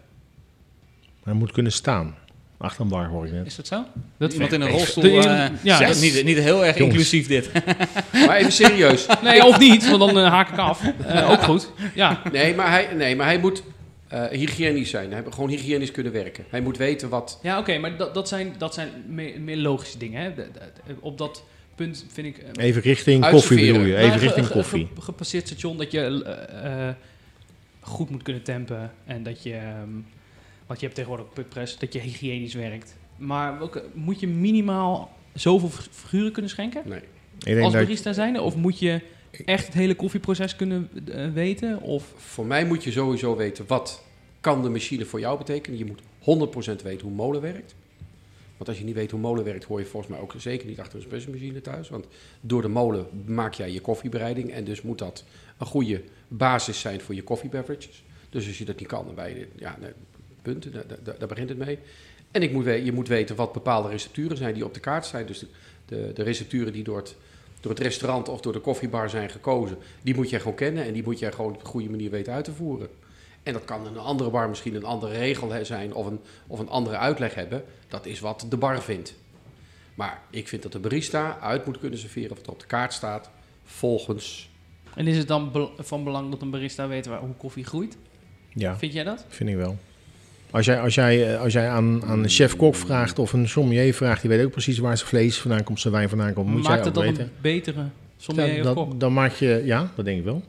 Hij 1.28 1.37
moet 1.37 1.52
kunnen 1.52 1.73
staan. 1.73 2.14
Achter 2.58 2.80
een 2.82 2.88
bar 2.88 3.06
hoor 3.06 3.26
ik 3.26 3.32
net. 3.32 3.47
Is 3.47 3.56
dat 3.56 3.66
zo? 3.66 3.85
Dat 4.18 4.32
Iemand 4.32 4.52
in 4.52 4.61
een 4.61 4.68
rolstoel. 4.68 5.02
de- 5.02 5.18
eh, 5.28 5.49
ja, 5.62 5.78
dat- 5.87 6.00
niet, 6.00 6.25
niet 6.25 6.38
heel 6.38 6.64
erg 6.64 6.78
Jongens. 6.78 6.94
inclusief 6.97 7.26
dit. 7.26 7.50
Maar 8.26 8.37
even 8.37 8.52
serieus. 8.52 9.06
Nee, 9.23 9.44
of 9.44 9.58
niet, 9.58 9.88
want 9.88 9.99
dan 10.12 10.18
eh, 10.25 10.30
haak 10.30 10.49
ik 10.49 10.58
af. 10.58 10.82
Eh, 11.06 11.30
ook 11.30 11.42
goed. 11.42 11.70
Ja, 11.94 12.23
Nee, 12.32 12.54
maar 12.54 12.70
hij, 12.70 12.88
nee, 12.94 13.16
maar 13.16 13.26
hij 13.26 13.38
moet... 13.38 13.62
eh, 14.08 14.25
hygiënisch 14.25 14.90
zijn. 14.90 15.12
Hij 15.12 15.23
moet 15.23 15.35
gewoon 15.35 15.49
hygiënisch 15.50 15.90
kunnen 15.90 16.12
werken. 16.12 16.44
Hij 16.50 16.61
moet 16.61 16.76
weten 16.76 17.08
wat... 17.08 17.38
Ja, 17.42 17.58
oké, 17.58 17.78
maar 17.78 17.97
dat, 17.97 18.14
dat 18.14 18.28
zijn, 18.28 18.54
dat 18.58 18.75
zijn 18.75 18.88
meer, 19.08 19.40
meer 19.40 19.56
logische 19.56 19.99
dingen. 19.99 20.23
Hè? 20.23 20.35
De- 20.35 20.49
de- 20.52 20.94
op 21.00 21.18
dat 21.18 21.44
punt 21.75 22.04
vind 22.12 22.26
ik... 22.26 22.44
Even 22.56 22.82
richting 22.82 23.28
koffie 23.30 23.66
bedoel 23.73 23.87
je? 23.87 23.92
nou, 23.92 24.04
Even 24.04 24.18
ge- 24.18 24.25
richting 24.25 24.47
ge- 24.47 24.52
koffie. 24.52 24.88
ge- 24.94 25.00
gepasseerd 25.02 25.47
station 25.47 25.76
dat 25.76 25.92
je 25.92 26.94
goed 27.80 28.11
moet 28.11 28.23
kunnen 28.23 28.42
tempen. 28.42 28.90
En 29.06 29.23
dat 29.23 29.42
je... 29.42 29.52
ehm, 29.54 29.88
want 30.69 30.81
je 30.81 30.87
hebt 30.87 30.95
tegenwoordig 30.95 31.27
ook 31.27 31.35
pukpress, 31.35 31.79
dat 31.79 31.93
je 31.93 31.99
hygiënisch 31.99 32.55
werkt. 32.55 32.97
Maar 33.17 33.59
welke, 33.59 33.85
moet 33.95 34.21
je 34.21 34.29
minimaal 34.29 35.13
zoveel 35.35 35.69
figuren 35.91 36.33
kunnen 36.33 36.51
schenken? 36.51 36.83
Nee. 36.85 37.01
Ik 37.39 37.45
denk 37.45 37.63
als 37.63 37.73
barista 37.73 38.13
zijn? 38.13 38.41
Of 38.41 38.57
moet 38.57 38.79
je 38.79 39.01
echt 39.45 39.65
het 39.65 39.75
hele 39.75 39.95
koffieproces 39.95 40.57
kunnen 40.57 40.91
eh, 41.13 41.33
weten? 41.33 41.81
Of 41.81 42.13
Voor 42.17 42.47
mij 42.47 42.65
moet 42.65 42.85
je 42.85 42.91
sowieso 42.91 43.37
weten 43.37 43.65
wat 43.67 44.03
kan 44.41 44.63
de 44.63 44.69
machine 44.69 45.05
voor 45.05 45.21
jou 45.21 45.39
betekenen. 45.39 45.79
Je 45.79 45.85
moet 45.85 46.01
100% 46.81 46.83
weten 46.83 47.07
hoe 47.07 47.17
molen 47.17 47.41
werkt. 47.41 47.75
Want 48.57 48.71
als 48.71 48.79
je 48.79 48.85
niet 48.85 48.95
weet 48.95 49.11
hoe 49.11 49.21
molen 49.21 49.45
werkt, 49.45 49.65
hoor 49.65 49.79
je 49.79 49.87
volgens 49.87 50.13
mij 50.13 50.21
ook 50.21 50.35
zeker 50.37 50.69
niet 50.69 50.81
achter 50.81 50.95
een 50.95 51.05
espressomachine 51.05 51.61
thuis. 51.61 51.89
Want 51.89 52.07
door 52.41 52.63
de 52.63 52.69
molen 52.69 53.07
maak 53.27 53.55
jij 53.55 53.73
je 53.73 53.81
koffiebereiding. 53.81 54.51
En 54.51 54.65
dus 54.65 54.83
moet 54.83 54.99
dat 54.99 55.25
een 55.59 55.67
goede 55.67 56.03
basis 56.29 56.81
zijn 56.81 57.01
voor 57.01 57.15
je 57.15 57.23
koffiebeverages. 57.23 58.05
Dus 58.31 58.47
als 58.47 58.59
je 58.59 58.65
dat 58.65 58.79
niet 58.79 58.89
kan, 58.89 59.05
dan 59.05 59.15
ben 59.15 59.29
je... 59.29 59.49
Ja, 59.57 59.77
nee, 59.81 59.93
punt. 60.42 60.73
Daar, 60.73 60.85
daar- 61.02 61.18
daar 61.18 61.28
begint 61.28 61.49
het 61.49 61.59
mee. 61.59 61.78
En 62.30 62.42
ik 62.42 62.52
moet 62.52 62.64
je 62.64 62.92
moet 62.92 63.09
weten 63.09 63.37
wat 63.37 63.52
bepaalde 63.52 63.88
recepturen 63.88 64.37
zijn 64.37 64.54
die 64.54 64.64
op 64.64 64.75
de 64.75 64.80
kaart 64.80 65.07
zijn. 65.07 65.26
Dus 65.26 65.38
de, 65.38 65.47
de, 65.87 66.11
de 66.14 66.23
recepturen 66.23 66.73
die 66.73 66.85
door 66.85 66.97
het, 66.97 67.16
door 67.61 67.71
het 67.73 67.80
restaurant 67.80 68.28
of 68.28 68.40
door 68.40 68.52
de 68.52 68.59
koffiebar 68.61 69.11
zijn 69.11 69.30
gekozen, 69.30 69.78
die 70.02 70.14
moet 70.14 70.30
jij 70.30 70.40
gewoon 70.40 70.57
kennen 70.57 70.85
en 70.85 70.92
die 70.92 71.02
moet 71.02 71.18
jij 71.18 71.33
gewoon 71.33 71.54
op 71.54 71.61
een 71.61 71.66
goede 71.66 71.90
manier 71.90 72.11
weten 72.11 72.33
uit 72.33 72.45
te 72.45 72.52
voeren. 72.52 72.88
En 73.42 73.52
dat 73.52 73.64
kan 73.64 73.80
in 73.87 73.92
een 73.92 73.99
andere 73.99 74.30
bar 74.30 74.49
misschien 74.49 74.75
een 74.75 74.85
andere 74.85 75.18
regel 75.18 75.64
zijn 75.64 75.95
of 75.95 76.07
een, 76.07 76.21
of 76.47 76.59
een 76.59 76.68
andere 76.68 76.97
uitleg 76.97 77.35
hebben. 77.35 77.64
Dat 77.88 78.07
is 78.07 78.21
wat 78.21 78.47
de 78.49 78.57
bar 78.57 78.83
vindt. 78.83 79.14
Maar 79.95 80.23
ik 80.30 80.49
vind 80.49 80.62
dat 80.62 80.73
de 80.73 80.78
barista 80.78 81.38
uit 81.40 81.66
moet 81.66 81.78
kunnen 81.78 81.99
serveren 81.99 82.37
wat 82.37 82.47
er 82.47 82.52
op 82.52 82.61
de 82.61 82.66
kaart 82.66 82.92
staat, 82.92 83.30
volgens... 83.64 84.50
En 84.95 85.07
is 85.07 85.16
het 85.16 85.28
dan 85.28 85.71
van 85.78 86.04
belang 86.04 86.30
dat 86.30 86.42
een 86.42 86.50
barista 86.50 86.88
weet 86.88 87.07
waar, 87.07 87.21
hoe 87.21 87.35
koffie 87.37 87.64
groeit? 87.64 87.97
ja, 88.54 88.76
Vind 88.78 88.92
jij 88.92 89.04
dat? 89.04 89.25
vind 89.28 89.49
ik 89.50 89.57
wel. 89.57 89.76
Als 90.50 90.67
jij, 90.67 90.81
als 90.81 90.95
jij, 90.95 91.35
eh, 91.35 91.40
als 91.40 91.52
jij 91.52 91.69
aan, 91.69 92.05
aan 92.05 92.23
een 92.23 92.28
chef-kok 92.28 92.75
vraagt 92.75 93.19
of 93.19 93.33
een 93.33 93.49
sommelier 93.49 93.95
vraagt, 93.95 94.21
die 94.21 94.31
weet 94.31 94.45
ook 94.45 94.50
precies 94.50 94.78
waar 94.78 94.97
zijn 94.97 95.09
vlees 95.09 95.38
vandaan 95.38 95.62
komt, 95.62 95.81
zijn 95.81 95.93
wijn 95.95 96.09
vandaan 96.09 96.33
komt, 96.33 96.47
moet 96.47 96.62
Maakt 96.62 96.75
jij 96.75 96.85
het 96.85 96.95
dan 96.95 97.05
weten. 97.05 97.23
een 97.23 97.31
betere 97.40 97.85
sommelier 98.17 98.55
Ja, 98.55 98.71
of 98.71 98.75
kok? 98.75 99.00
dan 99.00 99.12
maak 99.12 99.33
je, 99.33 99.62
ja, 99.64 99.90
dat 99.95 100.05
denk 100.05 100.19
ik 100.19 100.25
wel. 100.25 100.43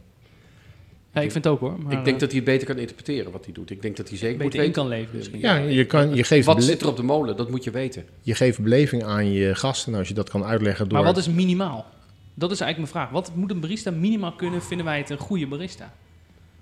Ja, 1.14 1.22
ik 1.22 1.32
vind 1.32 1.44
het 1.44 1.54
ook 1.54 1.60
hoor. 1.60 1.76
Maar, 1.80 1.92
ik 1.92 2.04
denk 2.04 2.16
eh, 2.16 2.20
dat 2.20 2.30
hij 2.30 2.40
het 2.40 2.44
beter 2.50 2.68
kan 2.68 2.78
interpreteren 2.78 3.32
wat 3.32 3.46
hij 3.46 3.54
doet. 3.54 3.70
Ik 3.70 3.82
denk 3.82 3.98
dat 3.98 4.10
hij 4.10 4.18
zeker 4.18 4.36
moet 4.36 4.44
beter 4.44 4.60
in 4.60 4.66
weten... 4.66 4.82
kan 4.82 4.92
leven 4.92 5.16
misschien. 5.18 5.40
Ja, 5.40 5.56
je, 5.56 5.86
kan, 5.86 6.16
je, 6.16 6.24
geeft 6.24 6.46
Wat 6.46 6.64
zit 6.64 6.82
er 6.82 6.88
op 6.88 6.96
de 6.96 7.04
molen? 7.04 7.38
Dat 7.38 7.50
moet 7.50 7.64
je 7.64 7.72
weten. 7.72 8.06
je 8.22 8.36
geeft 8.36 8.60
beleving 8.60 9.04
aan 9.04 9.32
je 9.32 9.56
gasten. 9.56 9.96
Als 9.96 10.08
je 10.08 10.14
dat 10.14 10.30
kan 10.30 10.44
uitleggen 10.44 10.90
door... 10.90 10.98
Maar 10.98 11.08
wat 11.08 11.18
is 11.18 11.30
minimaal? 11.30 11.86
Dat 12.34 12.52
is 12.52 12.60
eigenlijk 12.60 12.94
mijn 12.94 13.06
vraag. 13.06 13.22
Wat 13.22 13.36
moet 13.36 13.52
een 13.52 13.60
barista 13.60 13.92
minimaal 13.92 14.34
kunnen? 14.34 14.62
Vinden 14.62 14.86
wij 14.86 14.98
het 14.98 15.10
een 15.10 15.18
goede 15.18 15.48
barista? 15.48 15.94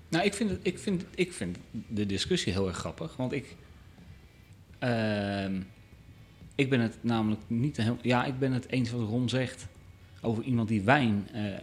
Nou, 0.08 0.24
ik 0.24 0.34
vind, 0.34 0.50
het, 0.50 0.60
ik, 0.62 0.78
vind, 0.78 1.04
ik 1.14 1.32
vind 1.32 1.56
de 1.86 2.06
discussie 2.06 2.52
heel 2.52 2.66
erg 2.68 2.76
grappig. 2.76 3.16
Want 3.16 3.32
ik. 3.32 3.56
ehm, 4.78 5.60
ik 6.54 6.70
ben 6.70 6.80
het 6.80 6.96
namelijk 7.00 7.40
niet 7.46 7.76
heel. 7.76 7.96
Ja, 8.02 8.24
ik 8.24 8.38
ben 8.38 8.52
het 8.52 8.68
eens 8.68 8.90
wat 8.90 9.08
Ron 9.08 9.28
zegt. 9.28 9.66
Over 10.22 10.44
iemand 10.44 10.68
die 10.68 10.82
wijn. 10.82 11.28
eh, 11.32 11.54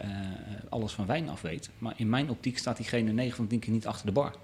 alles 0.68 0.92
van 0.92 1.06
wijn 1.06 1.28
af 1.28 1.40
weet. 1.42 1.70
Maar 1.78 1.94
in 1.96 2.08
mijn 2.08 2.30
optiek 2.30 2.58
staat 2.58 2.76
diegene 2.76 3.12
9 3.12 3.36
van 3.36 3.44
de 3.44 3.50
10 3.50 3.60
keer 3.60 3.72
niet 3.72 3.86
achter 3.86 4.06
de 4.06 4.12
bar. 4.12 4.34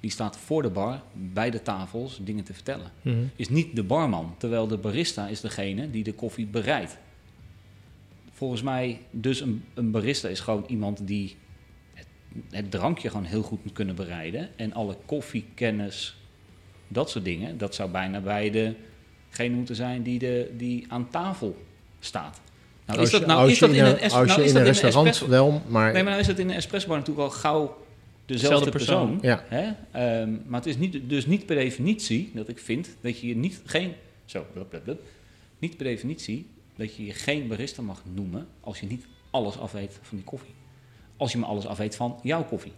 Die 0.00 0.10
staat 0.10 0.36
voor 0.36 0.62
de 0.62 0.70
bar, 0.70 1.02
bij 1.12 1.50
de 1.50 1.62
tafels, 1.62 2.20
dingen 2.22 2.44
te 2.44 2.54
vertellen. 2.54 2.90
Mhm. 3.02 3.24
Is 3.36 3.48
niet 3.48 3.76
de 3.76 3.82
barman. 3.82 4.34
Terwijl 4.38 4.66
de 4.66 4.78
barista 4.78 5.28
is 5.28 5.40
degene 5.40 5.90
die 5.90 6.02
de 6.04 6.14
koffie 6.14 6.46
bereidt. 6.46 6.98
Volgens 8.32 8.62
mij, 8.62 9.00
dus 9.10 9.40
een, 9.40 9.64
een 9.74 9.90
barista 9.90 10.28
is 10.28 10.40
gewoon 10.40 10.64
iemand 10.68 11.06
die 11.06 11.36
het, 12.50 12.70
drankje 12.70 13.08
gewoon 13.10 13.24
heel 13.24 13.42
goed 13.42 13.64
moet 13.64 13.72
kunnen 13.72 13.94
bereiden. 13.94 14.48
En 14.56 14.72
alle 14.72 14.96
koffiekennis, 15.06 16.16
dat 16.88 17.10
soort 17.10 17.24
dingen, 17.24 17.58
dat 17.58 17.74
zou 17.74 17.90
bijna 17.90 18.20
bij 18.20 18.50
degene 19.30 19.54
moeten 19.54 19.76
zijn 19.76 20.02
die, 20.02 20.18
de, 20.18 20.50
die 20.56 20.84
aan 20.88 21.10
tafel 21.10 21.62
staat. 22.00 22.40
Nou, 22.86 22.98
Als 22.98 23.06
is 23.06 23.12
dat, 23.12 23.20
je- 23.20 23.26
nou, 23.26 23.50
is 23.50 23.58
je 23.58 23.66
dat 23.66 23.74
in 23.74 23.84
een, 23.84 23.98
es- 23.98 24.12
als 24.12 24.26
nou, 24.26 24.26
je 24.26 24.30
is 24.30 24.36
in 24.36 24.42
dat 24.42 24.46
een 24.46 24.54
in 24.54 24.58
een 24.58 24.64
restaurant 24.72 25.06
espresso- 25.06 25.32
wel, 25.32 25.62
maar 25.68 25.92
Nee, 25.92 26.02
maar 26.02 26.10
nou 26.10 26.20
is 26.20 26.26
het 26.26 26.38
in 26.38 26.48
een 26.48 26.54
espresso 26.56 26.88
bar 26.88 26.98
natuurlijk 26.98 27.26
al 27.28 27.34
gauw 27.34 27.84
dezelfde 28.26 28.48
Zelfde 28.56 28.70
persoon. 28.70 29.18
persoon. 29.18 29.30
Ja. 29.30 29.44
Hè? 29.48 29.72
Ehm, 30.22 30.30
maar 30.46 30.60
het 30.60 30.68
is 30.68 30.76
niet, 30.76 30.98
dus 31.08 31.26
niet 31.26 31.46
per 31.46 31.56
definitie 31.56 32.30
dat 32.34 32.48
ik 32.48 32.58
vind 32.58 32.88
dat 33.00 33.18
je 33.20 33.26
je 33.26 33.36
niet 33.36 33.60
geen 33.64 33.92
zo 34.24 34.46
blub, 34.52 34.68
blub, 34.68 34.82
blub. 34.84 35.00
niet 35.58 35.76
per 35.76 35.84
definitie 35.86 36.46
dat 36.76 36.94
je 36.96 37.04
je 37.04 37.12
geen 37.12 37.48
barista 37.48 37.82
mag 37.82 38.02
noemen 38.14 38.46
als 38.60 38.80
je 38.80 38.86
niet 38.86 39.06
alles 39.30 39.58
afweet 39.58 39.98
van 40.02 40.16
die 40.16 40.26
koffie. 40.26 40.54
Als 41.22 41.32
je 41.32 41.38
maar 41.38 41.48
alles 41.48 41.66
afweet 41.66 41.96
van 41.96 42.18
jouw 42.22 42.44
koffie. 42.44 42.72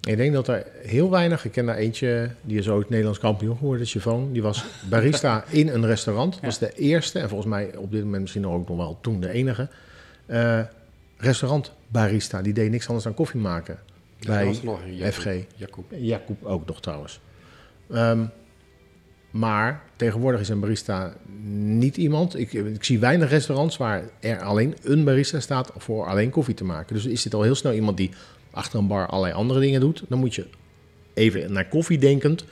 ik 0.00 0.16
denk 0.16 0.32
dat 0.32 0.48
er 0.48 0.66
heel 0.82 1.10
weinig... 1.10 1.44
Ik 1.44 1.52
ken 1.52 1.66
daar 1.66 1.76
eentje, 1.76 2.30
die 2.40 2.58
is 2.58 2.68
ooit 2.68 2.88
Nederlands 2.88 3.18
kampioen 3.18 3.56
geworden, 3.56 3.86
Chivon. 3.86 4.32
Die 4.32 4.42
was 4.42 4.64
barista 4.88 5.44
in 5.50 5.68
een 5.68 5.86
restaurant. 5.86 6.34
Ja. 6.34 6.40
was 6.40 6.58
de 6.58 6.72
eerste, 6.74 7.18
en 7.18 7.28
volgens 7.28 7.50
mij 7.50 7.76
op 7.76 7.90
dit 7.90 8.04
moment 8.04 8.22
misschien 8.22 8.46
ook 8.46 8.68
nog 8.68 8.76
wel 8.76 8.98
toen 9.00 9.20
de 9.20 9.30
enige... 9.30 9.68
eh 10.26 10.60
restaurantbarista. 11.16 12.42
Die 12.42 12.52
deed 12.52 12.70
niks 12.70 12.86
anders 12.86 13.04
dan 13.04 13.14
koffie 13.14 13.40
maken. 13.40 13.78
Daar 14.18 14.36
Bij 14.36 14.46
was 14.46 14.62
nog 14.62 14.82
een 14.82 14.96
Jacob. 14.96 15.12
FG. 15.12 15.28
Jacob. 15.56 15.84
Jacob 15.90 16.44
ook 16.44 16.66
nog 16.66 16.80
trouwens. 16.80 17.20
Ehm, 17.90 18.24
maar 19.30 19.82
tegenwoordig 19.96 20.40
is 20.40 20.48
een 20.48 20.60
barista 20.60 21.14
niet 21.52 21.96
iemand. 21.96 22.38
Ik, 22.38 22.52
ik 22.52 22.84
zie 22.84 22.98
weinig 22.98 23.30
restaurants 23.30 23.76
waar 23.76 24.02
er 24.20 24.42
alleen 24.42 24.76
een 24.82 25.04
barista 25.04 25.40
staat 25.40 25.70
voor 25.76 26.06
alleen 26.06 26.30
koffie 26.30 26.54
te 26.54 26.64
maken. 26.64 26.94
Dus 26.94 27.06
is 27.06 27.22
dit 27.22 27.34
al 27.34 27.42
heel 27.42 27.54
snel 27.54 27.72
iemand 27.72 27.96
die 27.96 28.10
achter 28.50 28.78
een 28.78 28.86
bar 28.86 29.06
allerlei 29.06 29.34
andere 29.34 29.60
dingen 29.60 29.80
doet. 29.80 30.02
Dan 30.08 30.18
moet 30.18 30.34
je 30.34 30.46
even 31.14 31.52
naar 31.52 31.68
koffie 31.68 31.98
denkend 31.98 32.44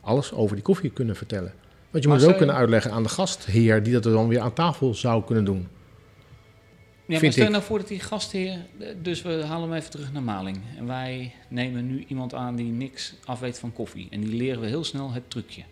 alles 0.00 0.32
over 0.32 0.56
die 0.56 0.64
koffie 0.64 0.90
kunnen 0.90 1.16
vertellen. 1.16 1.52
Want 1.90 2.04
je 2.04 2.10
Maar 2.10 2.18
moet 2.18 2.26
het 2.26 2.30
ook 2.30 2.38
kunnen 2.38 2.56
uitleggen 2.56 2.90
aan 2.90 3.02
de 3.02 3.08
gastheer 3.08 3.82
die 3.82 3.92
dat 3.92 4.02
dan 4.02 4.28
weer 4.28 4.40
aan 4.40 4.52
tafel 4.52 4.94
zou 4.94 5.24
kunnen 5.24 5.44
doen. 5.44 5.68
Ja, 7.06 7.20
maar 7.20 7.32
stel 7.32 7.50
nou 7.50 7.62
voor 7.62 7.78
dat 7.78 7.88
die 7.88 8.00
gastheer, 8.00 8.58
dus 9.02 9.22
we 9.22 9.42
halen 9.46 9.68
hem 9.68 9.78
even 9.78 9.90
terug 9.90 10.12
naar 10.12 10.22
Maling. 10.22 10.60
En 10.78 10.86
wij 10.86 11.34
nemen 11.48 11.86
nu 11.86 12.04
iemand 12.08 12.34
aan 12.34 12.56
die 12.56 12.72
niks 12.72 13.14
afweet 13.24 13.58
van 13.58 13.72
koffie. 13.72 14.08
En 14.10 14.20
die 14.20 14.34
leren 14.34 14.60
we 14.60 14.66
heel 14.66 14.84
snel 14.84 15.12
het 15.12 15.30
trucje. 15.30 15.62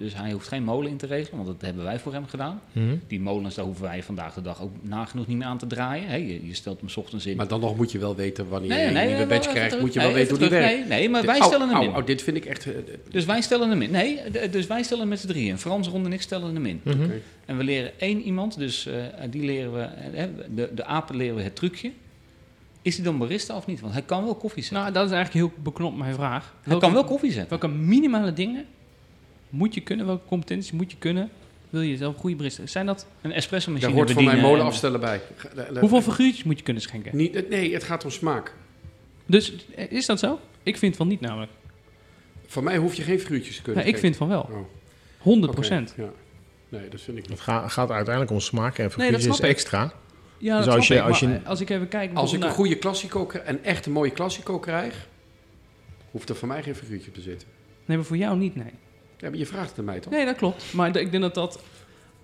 Dus 0.00 0.14
hij 0.16 0.32
hoeft 0.32 0.48
geen 0.48 0.62
molen 0.64 0.90
in 0.90 0.96
te 0.96 1.06
regelen, 1.06 1.36
want 1.44 1.46
dat 1.46 1.60
hebben 1.66 1.84
wij 1.84 1.98
voor 1.98 2.12
hem 2.12 2.26
gedaan. 2.26 2.60
Die 3.06 3.20
molens, 3.20 3.54
daar 3.54 3.64
hoeven 3.64 3.84
wij 3.84 4.02
vandaag 4.02 4.34
de 4.34 4.42
dag 4.42 4.62
ook 4.62 4.70
nagenoeg 4.82 5.26
niet 5.26 5.36
meer 5.36 5.46
aan 5.46 5.58
te 5.58 5.66
draaien. 5.66 6.08
Hè, 6.08 6.14
je, 6.16 6.46
je 6.46 6.54
stelt 6.54 6.80
hem 6.80 6.88
's 6.88 6.96
ochtends 6.96 7.26
in. 7.26 7.36
Maar 7.36 7.48
dan 7.48 7.60
nog 7.60 7.76
moet 7.76 7.92
je 7.92 7.98
wel 7.98 8.14
weten 8.16 8.48
wanneer 8.48 8.78
je 8.78 8.98
een 9.00 9.06
nieuwe 9.06 9.26
badge 9.26 9.50
krijgt. 9.50 9.68
terug. 9.68 9.84
Moet 9.84 9.92
je 9.92 9.98
Nee, 9.98 10.08
wel 10.08 10.16
weten 10.16 10.30
hoe 10.30 10.48
die 10.48 10.58
werkt. 10.58 10.74
Nee, 10.78 10.84
nee, 10.98 11.08
maar 11.08 11.24
wij 11.24 11.34
Dit- 11.34 11.44
stellen 11.44 11.68
hem 11.68 11.76
oh, 11.78 11.82
in. 11.84 11.88
oh, 11.90 11.96
oh, 11.96 12.06
dit 12.06 12.22
vind 12.22 12.36
ik 12.36 12.44
echt... 12.44 12.66
eh, 12.66 12.76
eh, 12.78 12.82
Dus 13.10 13.24
wij 13.24 13.40
stellen 13.40 13.68
hem 13.70 13.82
in. 13.82 13.90
Nee, 13.90 14.20
dus 14.50 14.66
wij 14.66 14.82
stellen 14.82 15.00
hem 15.00 15.08
met 15.08 15.20
z'n 15.20 15.26
drieën. 15.26 15.58
Frans, 15.58 15.88
Ron 15.88 16.04
en 16.04 16.12
ik 16.12 16.22
stellen 16.22 16.54
hem 16.54 16.66
in. 16.66 16.80
Mhm. 16.84 17.02
Oké. 17.04 17.20
En 17.46 17.56
we 17.56 17.64
leren 17.64 18.00
één 18.00 18.20
iemand, 18.22 18.58
dus 18.58 18.86
eh, 18.86 18.94
die 19.30 19.44
leren 19.44 19.72
we, 19.72 19.88
de, 20.54 20.70
de 20.74 20.84
apen 20.84 21.16
leren 21.16 21.36
we 21.36 21.42
het 21.42 21.56
trucje. 21.56 21.90
Is 22.82 22.94
hij 22.94 23.04
dan 23.04 23.18
barista 23.18 23.56
of 23.56 23.66
niet? 23.66 23.80
Want 23.80 23.92
hij 23.92 24.02
kan 24.02 24.24
wel 24.24 24.34
koffie 24.34 24.62
zetten. 24.62 24.80
Nou, 24.80 24.92
dat 24.92 25.06
is 25.06 25.12
eigenlijk 25.12 25.46
heel 25.46 25.62
beknopt 25.62 25.96
mijn 25.96 26.14
vraag. 26.14 26.44
hij 26.44 26.60
Welke- 26.64 26.84
kan 26.84 26.94
wel 26.94 27.04
koffie 27.04 27.30
zetten. 27.32 27.58
Welke 27.60 27.76
minimale 27.76 28.32
dingen 28.32 28.64
moet 29.50 29.74
je 29.74 29.80
kunnen? 29.80 30.06
Welke 30.06 30.26
competenties 30.26 30.72
moet 30.72 30.90
je 30.90 30.96
kunnen? 30.98 31.30
Wil 31.70 31.80
je 31.80 31.96
zelf 31.96 32.16
goede 32.16 32.36
barista? 32.36 32.66
Zijn 32.66 32.86
dat, 32.86 33.06
Een 33.22 33.32
espresso 33.32 33.70
machine 33.70 33.88
Daar 33.90 33.96
hoort 33.98 34.10
voor 34.12 34.22
mij 34.22 34.30
bedienen 34.32 34.50
molen 34.50 34.64
en- 34.66 34.70
afstellen 34.72 35.00
bij. 35.00 35.20
Hoeveel 35.80 36.02
figuurtjes 36.02 36.44
moet 36.44 36.58
je 36.58 36.64
kunnen 36.64 36.82
schenken? 36.82 37.16
Niet, 37.16 37.34
eh, 37.34 37.48
nee, 37.50 37.72
het 37.72 37.84
gaat 37.84 38.04
om 38.04 38.10
smaak. 38.10 38.54
Dus 39.26 39.66
eh, 39.76 39.90
is 39.92 40.06
dat 40.06 40.18
zo? 40.18 40.38
Ik 40.62 40.76
vind 40.78 40.96
van 40.96 41.08
niet 41.08 41.20
namelijk. 41.20 41.50
Voor 42.46 42.62
mij 42.62 42.76
hoef 42.76 42.94
je 42.94 43.02
geen 43.02 43.20
figuurtjes 43.20 43.56
te 43.56 43.62
kunnen 43.62 43.82
Ja, 43.84 43.88
ik 43.88 43.98
vind 43.98 44.16
van 44.16 44.28
wel. 44.28 44.40
Oh, 44.50 44.56
100 45.18 45.52
oké, 45.52 45.60
procent. 45.60 45.94
ja. 45.96 46.10
Nee, 46.68 46.88
dat 46.88 47.00
vind 47.00 47.16
ik 47.18 47.22
niet. 47.22 47.32
Het 47.32 47.40
ga- 47.40 47.68
gaat 47.68 47.90
uiteindelijk 47.90 48.30
om 48.34 48.40
smaak 48.40 48.78
en 48.78 48.82
dat 48.84 48.92
figuurtjes 48.92 49.24
snap 49.24 49.38
ik. 49.38 49.44
extra. 49.44 49.92
Ja, 50.38 50.56
Dus 50.56 50.66
dat 50.66 50.74
als 50.76 50.86
snap 50.86 50.98
je- 50.98 51.02
ik, 51.04 51.08
als 51.10 51.20
je- 51.20 51.26
eh, 51.42 51.46
als 51.48 51.60
ik 51.60 51.70
even 51.70 51.88
kijk... 51.88 52.10
Als 52.14 52.32
ik 52.32 52.42
een 52.44 52.50
goede 52.50 52.76
klassico, 52.76 53.28
een 53.44 53.64
echt 53.64 53.86
een 53.86 53.92
mooie 53.92 54.10
klassico 54.10 54.58
krijg, 54.58 55.08
hoeft 56.10 56.28
er 56.28 56.36
voor 56.36 56.48
mij 56.48 56.62
geen 56.62 56.74
figuurtje 56.74 57.10
te 57.10 57.20
zitten. 57.20 57.48
Nee, 57.84 57.96
maar 57.96 58.06
voor 58.06 58.16
jou 58.16 58.38
niet, 58.38 58.56
nee. 58.56 58.72
Ja, 59.20 59.28
maar 59.28 59.38
je 59.38 59.46
vraagt 59.46 59.68
het 59.68 59.78
aan 59.78 59.84
mij 59.84 60.00
toch? 60.00 60.12
Nee, 60.12 60.24
dat 60.24 60.36
klopt. 60.36 60.72
Maar 60.72 60.96
ik 60.96 61.10
denk 61.10 61.22
dat 61.22 61.34
dat... 61.34 61.62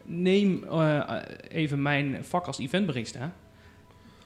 Neem 0.09 0.65
eh, 0.65 1.23
even 1.49 1.83
mijn 1.83 2.25
vak 2.25 2.47
als 2.47 2.59
eventbarista. 2.59 3.35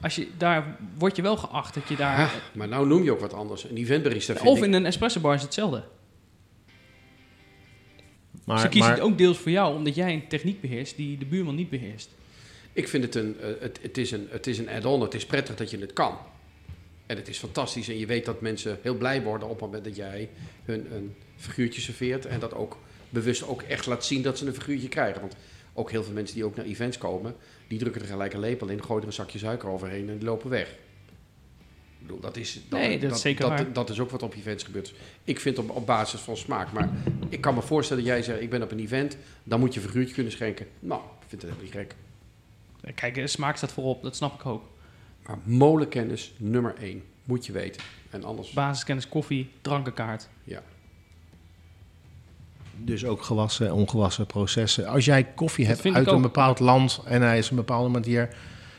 Als 0.00 0.14
je, 0.14 0.28
daar 0.36 0.76
word 0.98 1.16
je 1.16 1.22
wel 1.22 1.36
geacht 1.36 1.74
dat 1.74 1.88
je 1.88 1.96
daar... 1.96 2.32
Maar 2.52 2.68
nou 2.68 2.86
noem 2.86 3.02
je 3.02 3.12
ook 3.12 3.20
wat 3.20 3.32
anders. 3.32 3.64
Een 3.64 3.76
eventbarista 3.76 4.34
vind 4.34 4.46
of 4.46 4.58
ik... 4.58 4.64
in 4.64 4.72
een 4.72 4.86
espresso 4.86 5.20
bar 5.20 5.34
is 5.34 5.42
hetzelfde. 5.42 5.84
Maar, 8.44 8.58
Ze 8.58 8.68
kiezen 8.68 8.88
maar 8.88 8.98
het 8.98 9.06
ook 9.06 9.18
deels 9.18 9.38
voor 9.38 9.50
jou, 9.50 9.76
omdat 9.76 9.94
jij 9.94 10.12
een 10.12 10.28
techniek 10.28 10.60
beheerst 10.60 10.96
die 10.96 11.18
de 11.18 11.26
buurman 11.26 11.54
niet 11.54 11.70
beheerst. 11.70 12.10
Ik 12.72 12.88
vind 12.88 13.04
het 13.04 13.14
een, 13.14 13.40
eh, 13.40 13.48
het, 13.60 13.78
het 13.82 13.98
is 13.98 14.10
een, 14.10 14.26
het 14.30 14.46
is 14.46 14.58
een 14.58 14.68
add-on. 14.68 15.00
Het 15.00 15.14
is 15.14 15.26
prettig 15.26 15.56
dat 15.56 15.70
je 15.70 15.78
het 15.78 15.92
kan. 15.92 16.16
En 17.10 17.16
het 17.16 17.28
is 17.28 17.38
fantastisch. 17.38 17.88
En 17.88 17.98
je 17.98 18.06
weet 18.06 18.24
dat 18.24 18.40
mensen 18.40 18.78
heel 18.82 18.94
blij 18.94 19.22
worden 19.22 19.48
op 19.48 19.54
het 19.54 19.64
moment 19.64 19.84
dat 19.84 19.96
jij 19.96 20.28
hun 20.64 20.94
een 20.94 21.14
figuurtje 21.36 21.80
serveert. 21.80 22.26
En 22.26 22.40
dat 22.40 22.54
ook 22.54 22.78
bewust 23.08 23.46
ook 23.46 23.62
echt 23.62 23.86
laat 23.86 24.04
zien 24.04 24.22
dat 24.22 24.38
ze 24.38 24.46
een 24.46 24.54
figuurtje 24.54 24.88
krijgen. 24.88 25.20
Want 25.20 25.36
ook 25.72 25.90
heel 25.90 26.04
veel 26.04 26.12
mensen 26.12 26.34
die 26.34 26.44
ook 26.44 26.56
naar 26.56 26.64
events 26.64 26.98
komen, 26.98 27.36
die 27.68 27.78
drukken 27.78 28.02
er 28.02 28.08
gelijk 28.08 28.32
een 28.32 28.40
lepel 28.40 28.68
in, 28.68 28.84
gooien 28.84 29.00
er 29.00 29.06
een 29.06 29.12
zakje 29.12 29.38
suiker 29.38 29.68
overheen 29.68 30.08
en 30.08 30.18
die 30.18 30.26
lopen 30.26 30.50
weg. 30.50 30.68
Ik 30.68 32.06
bedoel, 32.06 32.20
dat 32.20 32.36
is, 32.36 32.60
dat, 32.68 32.80
Nee, 32.80 32.98
dat 32.98 33.14
is 33.14 33.20
zeker 33.20 33.56
dat, 33.56 33.74
dat 33.74 33.90
is 33.90 34.00
ook 34.00 34.10
wat 34.10 34.22
op 34.22 34.34
events 34.34 34.64
gebeurt. 34.64 34.94
Ik 35.24 35.40
vind 35.40 35.58
op, 35.58 35.70
op 35.70 35.86
basis 35.86 36.20
van 36.20 36.36
smaak. 36.36 36.72
Maar 36.72 36.90
ik 37.28 37.40
kan 37.40 37.54
me 37.54 37.62
voorstellen 37.62 38.04
dat 38.04 38.12
jij 38.12 38.22
zegt, 38.22 38.40
ik 38.40 38.50
ben 38.50 38.62
op 38.62 38.70
een 38.70 38.80
event, 38.80 39.16
dan 39.44 39.60
moet 39.60 39.74
je 39.74 39.80
een 39.80 39.86
figuurtje 39.86 40.14
kunnen 40.14 40.32
schenken. 40.32 40.66
Nou, 40.80 41.00
ik 41.00 41.28
vind 41.28 41.42
het 41.42 41.50
helemaal 41.50 41.62
niet 41.64 41.72
gek. 41.72 41.94
Kijk, 42.94 43.14
de 43.14 43.26
smaak 43.26 43.56
staat 43.56 43.72
voorop, 43.72 44.02
dat 44.02 44.16
snap 44.16 44.34
ik 44.40 44.46
ook. 44.46 44.62
Maar 45.30 45.38
molenkennis 45.42 46.32
nummer 46.36 46.74
één, 46.80 47.02
moet 47.24 47.46
je 47.46 47.52
weten. 47.52 47.82
En 48.10 48.24
anders, 48.24 48.50
Basiskennis, 48.50 49.08
koffie, 49.08 49.50
drankenkaart. 49.60 50.28
ja. 50.44 50.62
Dus 52.84 53.04
ook 53.04 53.22
gewassen, 53.22 53.72
ongewassen 53.74 54.26
processen. 54.26 54.86
Als 54.86 55.04
jij 55.04 55.24
koffie 55.24 55.66
Dat 55.66 55.82
hebt 55.82 55.96
uit 55.96 56.06
een 56.06 56.22
bepaald 56.22 56.58
land 56.58 57.00
en 57.04 57.22
hij 57.22 57.38
is 57.38 57.50
een 57.50 57.56
bepaalde 57.56 57.88
manier, 57.88 58.28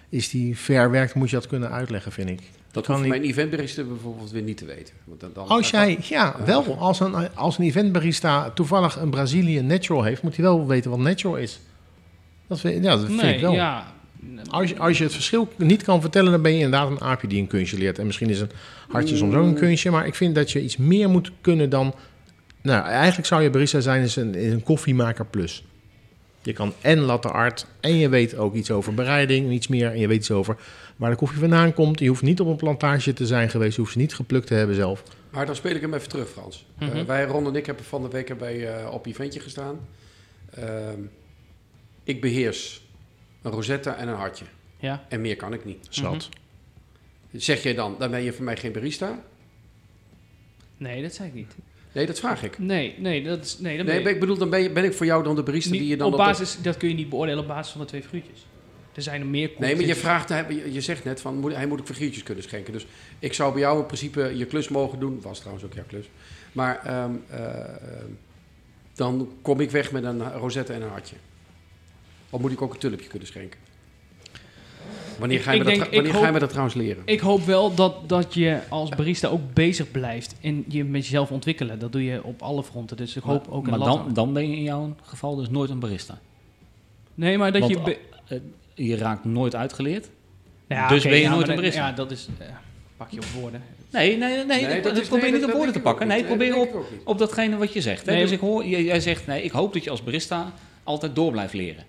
is 0.10 0.30
die 0.30 0.58
verwerkt, 0.58 1.14
moet 1.14 1.30
je 1.30 1.36
dat 1.36 1.48
kunnen 1.48 1.72
uitleggen, 1.72 2.12
vind 2.12 2.30
ik. 2.30 2.42
Dat 2.72 2.86
kan 2.86 2.96
hoeft 2.96 3.08
niet. 3.08 3.18
mijn 3.18 3.30
eventbarista 3.30 3.84
bijvoorbeeld 3.84 4.32
weer 4.32 4.42
niet 4.42 4.58
te 4.58 4.66
weten. 4.66 4.94
Want 5.04 5.20
dan, 5.20 5.30
dan 5.34 5.48
Als 5.48 5.70
jij, 5.70 5.98
ja, 6.02 6.36
wel, 6.46 6.78
als 6.78 7.00
een, 7.00 7.36
als 7.36 7.58
een 7.58 7.66
eventbarista 7.66 8.50
toevallig 8.50 8.96
een 8.96 9.10
Brazilië 9.10 9.62
natural 9.62 10.04
heeft, 10.04 10.24
moet 10.24 10.36
hij 10.36 10.46
wel 10.46 10.68
weten 10.68 10.90
wat 10.90 11.00
natural 11.00 11.38
is. 11.38 11.60
Dat 12.48 12.60
vind, 12.60 12.84
ja, 12.84 12.96
dat 12.96 13.06
vind 13.06 13.22
nee, 13.22 13.34
ik 13.34 13.42
wel. 13.42 13.54
ja. 13.54 13.94
Als 14.50 14.70
je, 14.70 14.78
als 14.80 14.98
je 14.98 15.04
het 15.04 15.14
verschil 15.14 15.48
niet 15.58 15.84
kan 15.84 16.02
vertellen, 16.02 16.32
dan 16.32 16.42
ben 16.42 16.52
je 16.52 16.64
inderdaad 16.64 16.90
een 16.90 17.02
aapje 17.02 17.28
die 17.28 17.42
een 17.42 17.48
kunstje 17.48 17.78
leert. 17.78 18.00
En 18.00 18.06
misschien 18.06 18.30
is 18.30 18.40
een 18.40 18.52
hartje 18.88 19.16
soms 19.18 19.36
ook 19.36 19.46
een 19.46 19.54
kunstje, 19.56 19.92
maar 19.92 20.08
ik 20.08 20.16
vind 20.16 20.36
dat 20.36 20.52
je 20.52 20.62
iets 20.62 20.78
meer 20.78 21.10
moet 21.10 21.32
kunnen 21.42 21.70
dan... 21.70 21.94
Nou, 22.62 22.86
eigenlijk 22.86 23.28
zou 23.28 23.42
je 23.42 23.50
barista 23.50 23.80
zijn 23.80 24.04
is 24.04 24.16
een, 24.16 24.36
is 24.36 24.52
een 24.52 24.64
koffiemaker 24.64 25.26
plus. 25.26 25.64
Je 26.42 26.54
kan 26.54 26.74
en 26.82 27.00
latte 27.00 27.28
art 27.28 27.66
en 27.80 27.96
je 27.98 28.10
weet 28.10 28.36
ook 28.38 28.54
iets 28.56 28.72
over 28.72 28.94
bereiding 28.94 29.46
en 29.46 29.52
iets 29.52 29.68
meer. 29.68 29.92
En 29.92 30.00
je 30.00 30.08
weet 30.08 30.18
iets 30.18 30.32
over 30.32 30.58
waar 30.96 31.10
de 31.10 31.16
koffie 31.16 31.40
vandaan 31.40 31.74
komt. 31.74 32.00
Je 32.00 32.08
hoeft 32.08 32.22
niet 32.22 32.40
op 32.40 32.48
een 32.48 32.56
plantage 32.56 33.14
te 33.14 33.26
zijn 33.26 33.50
geweest, 33.50 33.76
je 33.76 33.82
hoeft 33.82 33.94
ze 33.94 34.00
niet 34.00 34.14
geplukt 34.16 34.48
te 34.48 34.54
hebben 34.54 34.76
zelf. 34.76 35.04
Maar 35.30 35.46
dan 35.46 35.56
speel 35.56 35.76
ik 35.76 35.82
hem 35.82 35.94
even 35.94 36.10
terug, 36.10 36.30
Frans. 36.30 36.66
Eh, 36.78 36.88
Mhm. 36.88 37.06
wij, 37.06 37.26
Ron 37.26 37.48
en 37.48 37.56
ik, 37.56 37.66
hebben 37.66 37.86
van 37.86 38.02
de 38.02 38.10
week 38.10 38.38
bij, 38.38 38.68
eh, 38.68 38.94
op 38.94 39.06
eventje 39.06 39.40
gestaan. 39.40 39.80
Ehm, 40.54 41.00
ik 42.04 42.22
beheers 42.22 42.81
een 43.42 43.52
rosetta 43.52 43.96
en 43.96 44.08
een 44.08 44.16
hartje. 44.16 44.46
Ja. 44.80 45.06
En 45.10 45.22
meer 45.22 45.36
kan 45.36 45.54
ik 45.54 45.66
niet. 45.66 45.88
Zat. 45.90 46.30
Zeg 47.32 47.64
jij 47.64 47.74
dan, 47.74 47.96
dan 48.00 48.12
ben 48.12 48.22
je 48.24 48.34
voor 48.34 48.46
mij 48.46 48.58
geen 48.58 48.72
barista? 48.72 49.20
Nee, 50.78 51.02
dat 51.02 51.14
zei 51.14 51.28
ik 51.28 51.34
niet. 51.34 51.56
Nee, 51.92 52.06
dat 52.06 52.20
vraag 52.20 52.44
ik. 52.44 52.60
Nee, 52.60 52.96
nee, 53.00 53.24
dat 53.24 53.44
is, 53.46 53.60
nee, 53.60 53.78
dan 53.78 53.86
ben 53.86 53.96
Nee, 53.96 54.04
je- 54.04 54.10
ik 54.10 54.20
bedoel, 54.20 54.38
dan 54.38 54.50
ben, 54.50 54.62
je, 54.62 54.72
ben 54.72 54.84
ik 54.84 54.94
voor 54.94 55.06
jou 55.06 55.24
dan 55.24 55.36
de 55.36 55.44
barista 55.44 55.72
niet- 55.72 55.80
die 55.80 55.90
je 55.90 55.98
dan 55.98 56.06
op 56.08 56.12
de- 56.12 56.18
basis, 56.18 56.58
dat 56.62 56.78
kun 56.78 56.90
je 56.90 56.96
niet 56.96 57.10
beoordelen 57.10 57.40
op 57.42 57.48
basis 57.48 57.72
van 57.72 57.82
de 57.82 57.88
twee 57.88 58.02
figuurtjes. 58.02 58.46
Er 58.96 59.02
zijn 59.02 59.22
er 59.22 59.28
meer 59.28 59.52
Nee, 59.58 59.76
maar 59.76 59.86
je 59.86 59.96
vraagt, 59.96 60.30
je, 60.74 60.82
zegt 60.82 61.04
net 61.04 61.22
van, 61.22 61.38
moet, 61.38 61.54
hij 61.56 61.68
moet 61.68 61.80
ook 61.80 61.86
figuurtjes 61.86 62.24
kunnen 62.24 62.44
schenken. 62.44 62.74
Dus 62.74 62.86
ik 63.20 63.34
zou 63.34 63.52
bij 63.52 63.62
jou 63.62 63.80
in 63.80 63.86
principe 63.86 64.32
je 64.38 64.46
klus 64.46 64.68
mogen 64.70 65.00
doen. 65.00 65.22
Was 65.22 65.38
trouwens 65.40 65.66
ook 65.66 65.74
jouw 65.74 65.84
klus. 65.88 66.06
Maar 66.52 66.80
ehm, 66.86 67.12
eh, 67.30 67.60
ehm, 67.60 68.06
dan 68.94 69.32
kom 69.42 69.60
ik 69.60 69.72
weg 69.72 69.92
met 69.92 70.04
een 70.04 70.32
rosette 70.34 70.74
en 70.74 70.82
een 70.82 70.90
hartje. 70.90 71.16
Of 72.32 72.42
moet 72.42 72.52
ik 72.52 72.62
ook 72.62 72.74
een 72.74 72.80
tulpje 72.80 73.08
kunnen 73.08 73.28
schenken? 73.28 73.60
Wanneer 75.20 75.40
ga 75.42 75.52
je, 75.52 75.58
ik 75.60 75.64
me, 75.64 75.70
dat, 75.70 75.80
denk- 75.80 75.94
wanneer 75.94 76.06
ik 76.10 76.12
ga 76.12 76.18
je 76.20 76.24
hoop- 76.26 76.34
me 76.34 76.40
dat 76.40 76.50
trouwens 76.50 76.76
leren? 76.76 77.02
Ik 77.06 77.20
hoop 77.20 77.46
wel 77.46 77.76
dat, 77.76 78.10
dat 78.10 78.34
je 78.34 78.60
als 78.70 78.90
barista 78.90 79.28
ook 79.28 79.54
bezig 79.54 79.92
blijft 79.92 80.36
en 80.42 80.66
je 80.68 80.84
met 80.84 81.04
jezelf 81.04 81.32
ontwikkelen. 81.32 81.80
Dat 81.80 81.92
doe 81.92 82.04
je 82.04 82.24
op 82.24 82.42
alle 82.42 82.64
fronten. 82.64 82.98
Dus 82.98 83.16
ik 83.16 83.24
hoop 83.24 83.48
ook 83.50 83.70
maar 83.70 83.80
dan, 83.80 84.10
dan 84.14 84.34
ben 84.34 84.50
je 84.50 84.56
in 84.56 84.64
jouw 84.64 84.96
geval 85.02 85.36
dus 85.36 85.50
nooit 85.50 85.70
een 85.70 85.80
barista. 85.80 86.20
Nee, 87.16 87.38
maar 87.38 87.52
dat 87.52 87.62
Want, 87.62 87.74
je... 87.74 87.82
be- 87.82 87.98
eh, 88.28 88.40
je 88.88 88.98
raakt 88.98 89.26
nooit 89.26 89.56
uitgeleerd. 89.56 90.10
Ja, 90.68 90.88
dus 90.88 91.04
ben 91.04 91.12
je 91.12 91.20
ja, 91.22 91.30
nooit 91.30 91.40
maar 91.48 91.50
een 91.50 91.56
barista. 91.62 91.88
Ja, 91.88 91.94
dat 91.94 92.12
is... 92.12 92.28
eh, 92.40 92.48
pak 92.98 93.10
je 93.12 93.18
op 93.18 93.26
woorden. 93.26 93.64
Nee, 93.92 94.18
nee, 94.18 94.46
nee, 94.46 94.82
dat 94.82 94.98
is- 94.98 95.08
probeer 95.08 95.24
nee, 95.24 95.32
niet 95.32 95.42
dat- 95.42 95.50
op 95.50 95.56
woorden 95.56 95.74
te 95.74 95.80
pakken. 95.82 96.08
Nee, 96.08 96.24
probeer 96.24 96.56
op, 96.58 96.86
op 97.04 97.18
datgene 97.18 97.58
wat 97.58 97.74
je 97.74 97.82
zegt. 97.82 98.06
Hè? 98.06 98.12
Nee, 98.12 98.22
dus 98.22 98.32
ik 98.32 98.40
hoor, 98.40 98.66
jij, 98.66 98.84
jij 98.84 99.00
zegt, 99.00 99.28
nee, 99.28 99.44
ik 99.44 99.52
hoop 99.52 99.74
dat 99.74 99.84
je 99.84 99.90
als 99.90 100.04
barista 100.04 100.54
altijd 100.84 101.16
door 101.16 101.32
blijft 101.32 101.54
leren. 101.54 101.86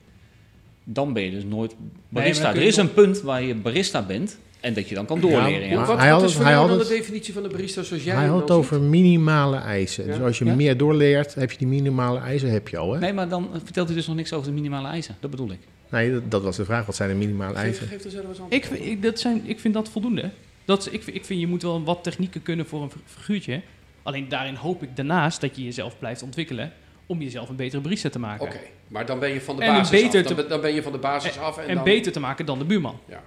Dan 0.85 1.13
ben 1.13 1.23
je 1.23 1.31
dus 1.31 1.45
nooit 1.45 1.75
barista. 2.09 2.49
er 2.55 2.63
is 2.63 2.77
een 2.77 2.93
punt 2.93 3.21
waar 3.21 3.43
je 3.43 3.55
barista 3.55 4.03
bent 4.03 4.39
en 4.61 4.75
dat 4.75 4.89
je 4.89 4.95
dan 4.95 5.07
kan 5.07 5.21
doorleren. 5.21 5.69
Ja, 5.69 5.77
maar 5.77 5.87
wat 5.87 5.99
hij 5.99 6.11
wat 6.11 6.21
had 6.21 6.31
is 6.31 6.37
voor 6.37 6.45
hij 6.45 6.55
had 6.55 6.69
dan 6.69 6.79
de 6.79 6.87
definitie 6.89 7.33
van 7.33 7.43
de 7.43 7.49
barista 7.49 7.83
zoals 7.83 8.05
jij 8.05 8.15
Hij 8.15 8.27
had 8.27 8.41
het 8.41 8.51
over 8.51 8.81
minimale 8.81 9.57
eisen. 9.57 10.07
Ja. 10.07 10.13
Dus 10.13 10.21
als 10.23 10.39
je 10.39 10.45
Ja. 10.45 10.55
meer 10.55 10.77
doorleert, 10.77 11.35
heb 11.35 11.51
je 11.51 11.59
die 11.59 11.67
minimale 11.67 12.19
eisen, 12.21 12.51
heb 12.51 12.69
je 12.69 12.79
al. 12.79 12.93
Hè? 12.93 12.99
Nee, 12.99 13.13
maar 13.13 13.29
dan 13.29 13.49
vertelt 13.65 13.87
hij 13.87 13.97
dus 13.97 14.07
nog 14.07 14.17
niks 14.17 14.33
over 14.33 14.47
de 14.49 14.55
minimale 14.55 14.89
eisen. 14.89 15.17
Dat 15.21 15.31
bedoel 15.31 15.51
ik. 15.51 15.59
Nee, 15.91 16.13
dat, 16.13 16.31
dat 16.31 16.43
was 16.43 16.57
de 16.57 16.65
vraag. 16.65 16.87
Wat 16.87 16.95
zijn 16.97 17.09
de 17.09 17.15
minimale 17.15 17.55
eisen? 17.55 17.87
Geef, 17.87 17.97
geef 17.97 18.05
er 18.05 18.11
zelf 18.11 18.29
eens 18.29 18.41
aan. 18.41 18.47
Ik, 18.49 18.65
vind- 18.65 18.85
ik, 18.87 19.03
dat 19.03 19.21
zijn, 19.21 19.43
ik 19.45 19.61
vind 19.61 19.75
dat 19.75 19.89
voldoende. 19.89 20.31
Dat, 20.65 20.89
ik, 20.93 21.03
vind- 21.03 21.17
ik 21.17 21.25
vind 21.25 21.41
je 21.41 21.47
moet 21.47 21.63
wel 21.63 21.83
wat 21.85 22.03
technieken 22.03 22.43
kunnen 22.43 22.67
voor 22.67 22.83
een 22.83 22.91
figuurtje. 23.05 23.61
Alleen 24.03 24.29
daarin 24.29 24.55
hoop 24.55 24.83
ik 24.83 24.97
daarnaast 24.97 25.41
dat 25.41 25.57
je 25.57 25.65
jezelf 25.65 25.99
blijft 25.99 26.23
ontwikkelen 26.23 26.73
om 27.13 27.23
jezelf 27.23 27.49
een 27.49 27.57
betere 27.57 27.83
barista 27.83 28.09
te 28.09 28.19
maken. 28.19 28.47
Oké, 28.47 28.59
maar 28.89 29.07
dan 29.07 29.19
ben 29.19 29.31
je 29.33 29.41
van 29.41 29.57
de 29.57 29.63
En 29.63 29.73
basis 29.73 30.01
beter 30.03 30.25
af. 30.31 30.37
Dan, 30.37 30.49
dan 30.49 30.61
ben 30.61 30.75
je 30.75 30.83
van 30.83 30.93
de 30.93 30.99
basis 30.99 31.39
af. 31.39 31.59
En, 31.59 31.69
En 31.69 31.75
dan, 31.75 31.85
beter 31.85 32.13
te 32.13 32.21
maken 32.21 32.47
dan 32.47 32.59
de 32.59 32.65
buurman. 32.65 32.99
Ja. 33.09 33.23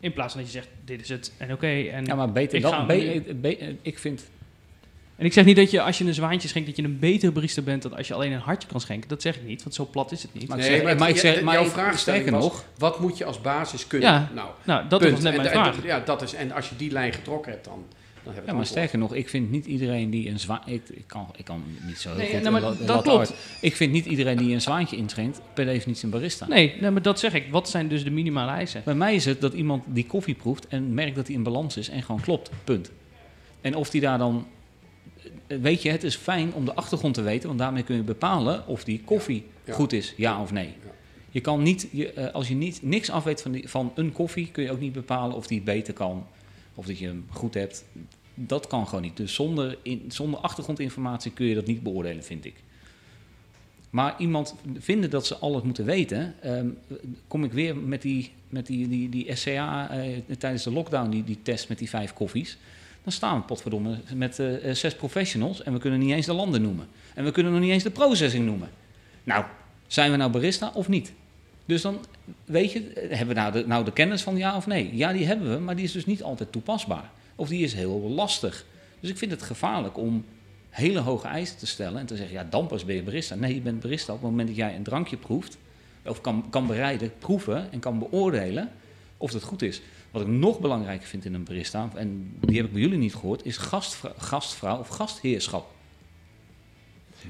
In 0.00 0.12
plaats 0.12 0.32
van 0.32 0.42
dat 0.42 0.52
je 0.52 0.58
zegt, 0.58 0.70
dit 0.84 1.00
is 1.00 1.08
het 1.08 1.32
en 1.36 1.52
oké. 1.52 1.66
en, 1.66 2.04
Ja, 2.04 2.14
maar 2.14 2.32
beter 2.32 2.56
ik 2.56 2.62
dan. 2.62 2.86
be- 2.86 3.22
be- 3.40 3.76
ik 3.82 3.98
vind 3.98 4.28
en 5.16 5.26
ik 5.26 5.32
zeg 5.32 5.44
niet 5.44 5.56
dat 5.56 5.70
je 5.70 5.82
als 5.82 5.98
je 5.98 6.04
een 6.04 6.14
zwaantje 6.14 6.48
schenkt, 6.48 6.68
dat 6.68 6.76
je 6.76 6.82
een 6.82 6.98
betere 6.98 7.32
barista 7.32 7.62
bent 7.62 7.82
dan 7.82 7.96
als 7.96 8.08
je 8.08 8.14
alleen 8.14 8.32
een 8.32 8.40
hartje 8.40 8.68
kan 8.68 8.80
schenken. 8.80 9.08
Dat 9.08 9.22
zeg 9.22 9.36
ik 9.36 9.42
niet, 9.44 9.62
want 9.62 9.74
zo 9.74 9.88
plat 9.90 10.12
is 10.12 10.22
het 10.22 10.34
niet. 10.34 10.48
Maar 10.48 10.56
Nee, 10.56 10.66
ik 10.68 10.72
zeg, 10.74 10.82
maar 10.84 10.96
maar, 10.96 11.08
ik 11.08 11.14
je- 11.14 11.20
zeg, 11.20 11.42
maar 11.42 11.54
jouw 11.54 11.92
sterker 11.96 12.32
was- 12.32 12.42
nog, 12.44 12.64
Wat 12.78 13.00
moet 13.00 13.18
je 13.18 13.24
als 13.24 13.40
basis 13.40 13.86
kunnen? 13.86 14.08
Ja. 14.10 14.30
Nou, 14.34 14.48
nou, 14.64 14.88
dat 14.88 15.00
punt. 15.00 15.12
was 15.12 15.22
net 15.22 15.36
mijn 15.36 15.48
en- 15.48 15.52
vraag. 15.52 15.84
ja, 15.84 16.00
dat 16.00 16.22
is, 16.22 16.34
en 16.34 16.52
als 16.52 16.68
je 16.68 16.76
die 16.76 16.90
lijn 16.90 17.12
getrokken 17.12 17.52
hebt, 17.52 17.64
dan, 17.64 17.84
dan 18.24 18.34
Ja, 18.46 18.52
maar 18.52 18.66
sterker 18.66 18.98
nog, 18.98 19.14
ik 19.14 19.28
vind 19.28 19.50
niet 19.50 19.66
iedereen 19.66 20.10
die 20.10 20.28
een 20.30 20.40
zwaan... 20.40 20.60
Ik, 20.66 20.88
ik, 20.88 21.04
kan, 21.06 21.28
ik 21.36 21.44
kan 21.44 21.62
niet 21.86 21.98
zo 21.98 22.08
heel 22.08 22.18
Nee, 22.18 22.30
goed... 22.32 22.42
nee, 22.42 22.50
maar 22.50 22.60
dat 22.86 23.02
klopt. 23.02 23.18
uit. 23.18 23.34
Ik 23.60 23.76
vind 23.76 23.92
niet 23.92 24.06
iedereen 24.06 24.36
die 24.36 24.54
een 24.54 24.60
zwaantje 24.60 24.96
inschenkt 24.96 25.40
per 25.54 25.64
definitie 25.64 26.04
een 26.04 26.10
barista. 26.10 26.46
Nee, 26.48 26.74
nee, 26.80 26.90
maar 26.90 27.02
dat 27.02 27.18
zeg 27.18 27.34
ik. 27.34 27.44
Wat 27.50 27.68
zijn 27.68 27.88
dus 27.88 28.04
de 28.04 28.10
minimale 28.10 28.50
eisen? 28.50 28.82
Bij 28.84 28.94
mij 28.94 29.14
is 29.14 29.24
het 29.24 29.40
dat 29.40 29.52
iemand 29.52 29.84
die 29.86 30.06
koffie 30.06 30.34
proeft 30.34 30.66
en 30.68 30.94
merkt 30.94 31.16
dat 31.16 31.26
hij 31.26 31.36
in 31.36 31.42
balans 31.42 31.76
is 31.76 31.88
en 31.88 32.02
gewoon 32.02 32.20
klopt. 32.20 32.50
Punt. 32.64 32.90
En 33.60 33.74
of 33.76 33.90
die 33.90 34.00
daar 34.00 34.18
dan... 34.18 34.46
eh, 35.46 35.58
Weet 35.60 35.82
je, 35.82 35.90
het 35.90 36.02
is 36.04 36.16
fijn 36.16 36.52
om 36.54 36.64
de 36.64 36.74
achtergrond 36.74 37.14
te 37.14 37.22
weten, 37.22 37.46
want 37.48 37.58
daarmee 37.58 37.82
kun 37.82 37.96
je 37.96 38.02
bepalen 38.02 38.66
of 38.66 38.84
die 38.84 39.00
koffie 39.04 39.44
Ja. 39.64 39.72
goed 39.74 39.92
is, 39.92 40.14
ja 40.16 40.40
of 40.42 40.52
nee. 40.52 40.66
Ja. 40.66 40.90
Je 41.30 41.40
kan 41.40 41.62
niet, 41.62 41.88
je, 41.92 42.12
eh, 42.12 42.34
als 42.34 42.48
je 42.48 42.54
niet, 42.54 42.78
niks 42.82 43.10
af 43.10 43.24
weet 43.24 43.42
van, 43.42 43.52
die, 43.52 43.68
van 43.68 43.92
een 43.94 44.12
koffie, 44.12 44.48
kun 44.52 44.62
je 44.62 44.70
ook 44.70 44.80
niet 44.80 44.92
bepalen 44.92 45.36
of 45.36 45.46
die 45.46 45.60
beter 45.60 45.94
kan. 45.94 46.26
Of 46.80 46.86
dat 46.86 46.98
je 46.98 47.06
hem 47.06 47.26
goed 47.30 47.54
hebt. 47.54 47.84
Dat 48.34 48.66
kan 48.66 48.86
gewoon 48.86 49.02
niet. 49.02 49.16
Dus 49.16 49.34
zonder, 49.34 49.78
in, 49.82 50.04
zonder 50.08 50.40
achtergrondinformatie 50.40 51.32
kun 51.32 51.46
je 51.46 51.54
dat 51.54 51.66
niet 51.66 51.82
beoordelen, 51.82 52.24
vind 52.24 52.44
ik. 52.44 52.54
Maar 53.90 54.14
iemand 54.18 54.54
vinden 54.78 55.10
dat 55.10 55.26
ze 55.26 55.36
alles 55.36 55.62
moeten 55.62 55.84
weten, 55.84 56.34
ehm, 56.40 56.68
kom 57.28 57.44
ik 57.44 57.52
weer 57.52 57.76
met 57.76 58.02
die, 58.02 58.32
met 58.48 58.66
die, 58.66 58.88
die, 58.88 59.08
die 59.08 59.36
SCA 59.36 59.90
eh, 59.90 60.18
tijdens 60.38 60.62
de 60.62 60.72
lockdown, 60.72 61.10
die, 61.10 61.24
die 61.24 61.38
test 61.42 61.68
met 61.68 61.78
die 61.78 61.88
vijf 61.88 62.12
koffies. 62.12 62.58
Dan 63.02 63.12
staan 63.12 63.38
we 63.38 63.44
potverdomme 63.44 64.00
met 64.14 64.38
eh, 64.38 64.68
eh, 64.68 64.74
zes 64.74 64.94
professionals 64.94 65.62
en 65.62 65.72
we 65.72 65.78
kunnen 65.78 65.98
niet 65.98 66.12
eens 66.12 66.26
de 66.26 66.32
landen 66.32 66.62
noemen. 66.62 66.88
En 67.14 67.24
we 67.24 67.30
kunnen 67.30 67.52
nog 67.52 67.60
niet 67.60 67.70
eens 67.70 67.82
de 67.82 67.90
processing 67.90 68.46
noemen. 68.46 68.70
Nou, 69.24 69.44
zijn 69.86 70.10
we 70.10 70.16
nou 70.16 70.30
barista 70.30 70.70
of 70.74 70.88
niet? 70.88 71.12
Dus 71.70 71.82
dan 71.82 71.98
weet 72.44 72.72
je, 72.72 73.08
hebben 73.08 73.34
we 73.34 73.40
nou 73.40 73.52
de, 73.52 73.66
nou 73.66 73.84
de 73.84 73.92
kennis 73.92 74.22
van 74.22 74.36
ja 74.36 74.56
of 74.56 74.66
nee? 74.66 74.96
Ja, 74.96 75.12
die 75.12 75.26
hebben 75.26 75.50
we, 75.50 75.58
maar 75.58 75.76
die 75.76 75.84
is 75.84 75.92
dus 75.92 76.06
niet 76.06 76.22
altijd 76.22 76.52
toepasbaar. 76.52 77.10
Of 77.36 77.48
die 77.48 77.62
is 77.64 77.74
heel 77.74 78.00
lastig. 78.00 78.64
Dus 79.00 79.10
ik 79.10 79.18
vind 79.18 79.30
het 79.30 79.42
gevaarlijk 79.42 79.98
om 79.98 80.24
hele 80.70 80.98
hoge 80.98 81.26
eisen 81.26 81.58
te 81.58 81.66
stellen 81.66 82.00
en 82.00 82.06
te 82.06 82.16
zeggen, 82.16 82.34
ja, 82.34 82.46
dan 82.50 82.66
pas 82.66 82.84
ben 82.84 82.94
je 82.94 83.02
barista. 83.02 83.34
Nee, 83.34 83.54
je 83.54 83.60
bent 83.60 83.80
barista 83.80 84.12
op 84.12 84.20
het 84.20 84.30
moment 84.30 84.48
dat 84.48 84.56
jij 84.56 84.76
een 84.76 84.82
drankje 84.82 85.16
proeft, 85.16 85.58
of 86.04 86.20
kan, 86.20 86.46
kan 86.50 86.66
bereiden, 86.66 87.12
proeven 87.18 87.72
en 87.72 87.78
kan 87.78 87.98
beoordelen 87.98 88.70
of 89.16 89.32
het 89.32 89.42
goed 89.42 89.62
is. 89.62 89.80
Wat 90.10 90.22
ik 90.22 90.28
nog 90.28 90.60
belangrijker 90.60 91.08
vind 91.08 91.24
in 91.24 91.34
een 91.34 91.44
barista, 91.44 91.90
en 91.94 92.36
die 92.40 92.56
heb 92.56 92.66
ik 92.66 92.72
bij 92.72 92.80
jullie 92.80 92.98
niet 92.98 93.14
gehoord, 93.14 93.44
is 93.44 93.56
gastvrouw, 93.56 94.12
gastvrouw 94.16 94.78
of 94.78 94.88
gastheerschap. 94.88 95.70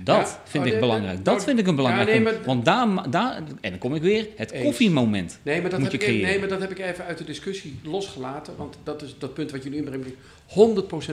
Dat 0.04 0.38
vind 0.44 0.66
oh, 0.66 0.72
ik 0.72 0.80
belangrijk. 0.80 1.16
Dat 1.16 1.34
nou, 1.34 1.40
vind 1.46 1.58
ik 1.58 1.66
een 1.66 1.74
belangrijk 1.74 2.08
nee, 2.08 2.22
punt. 2.22 2.36
maar- 2.36 2.46
Want 2.46 2.64
daar, 2.64 3.10
daar, 3.10 3.36
en 3.60 3.70
dan 3.70 3.78
kom 3.78 3.94
ik 3.94 4.02
weer, 4.02 4.26
het 4.36 4.50
Eens. 4.50 4.64
koffiemoment. 4.64 5.38
Nee 5.42 5.60
maar, 5.60 5.70
dat 5.70 5.80
Moet 5.80 5.92
heb 5.92 6.00
je 6.00 6.06
ik 6.06 6.12
creëren. 6.12 6.30
nee, 6.30 6.38
maar 6.38 6.48
dat 6.48 6.60
heb 6.60 6.70
ik 6.70 6.78
even 6.78 7.04
uit 7.04 7.18
de 7.18 7.24
discussie 7.24 7.78
losgelaten. 7.82 8.56
Want 8.56 8.78
dat 8.82 9.02
is 9.02 9.14
dat 9.18 9.34
punt 9.34 9.50
wat 9.50 9.62
jullie 9.62 9.78
inbrengen. 9.78 10.02
ben 10.02 10.12
ik 10.12 10.18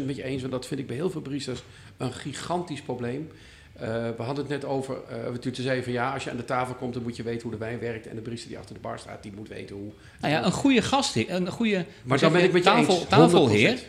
100% 0.01 0.05
met 0.05 0.15
je 0.15 0.23
eens. 0.23 0.41
Want 0.41 0.53
dat 0.53 0.67
vind 0.67 0.79
ik 0.79 0.87
bij 0.87 0.95
heel 0.95 1.09
veel 1.09 1.21
baristas 1.21 1.63
een 1.97 2.13
gigantisch 2.13 2.81
probleem. 2.81 3.29
Eh, 3.73 3.87
we 4.17 4.23
hadden 4.23 4.43
het 4.43 4.53
net 4.53 4.65
over, 4.65 4.95
uh, 4.95 5.31
we 5.31 5.39
toen 5.39 5.55
zeiden 5.55 5.83
van 5.83 5.93
ja, 5.93 6.13
als 6.13 6.23
je 6.23 6.29
aan 6.29 6.37
de 6.37 6.45
tafel 6.45 6.75
komt, 6.75 6.93
dan 6.93 7.03
moet 7.03 7.15
je 7.15 7.23
weten 7.23 7.41
hoe 7.41 7.51
de 7.51 7.57
wijn 7.57 7.79
werkt. 7.79 8.07
En 8.07 8.15
de 8.15 8.21
barista 8.21 8.47
die 8.47 8.57
achter 8.57 8.73
de 8.75 8.81
bar 8.81 8.99
staat, 8.99 9.23
die 9.23 9.31
moet 9.35 9.47
weten 9.47 9.75
hoe. 9.75 9.91
Nou 10.21 10.33
ja, 10.33 10.45
een 10.45 10.51
goede 10.51 10.81
gastheer, 10.81 11.31
een 11.31 11.47
goede 11.47 11.85
maar 12.03 12.19
dan 12.19 12.31
ben 12.31 12.43
ik 12.43 12.51
met 12.51 12.63
je 12.63 12.69
tafel, 12.69 12.95
eens, 12.95 13.07
tafelheer 13.07 13.79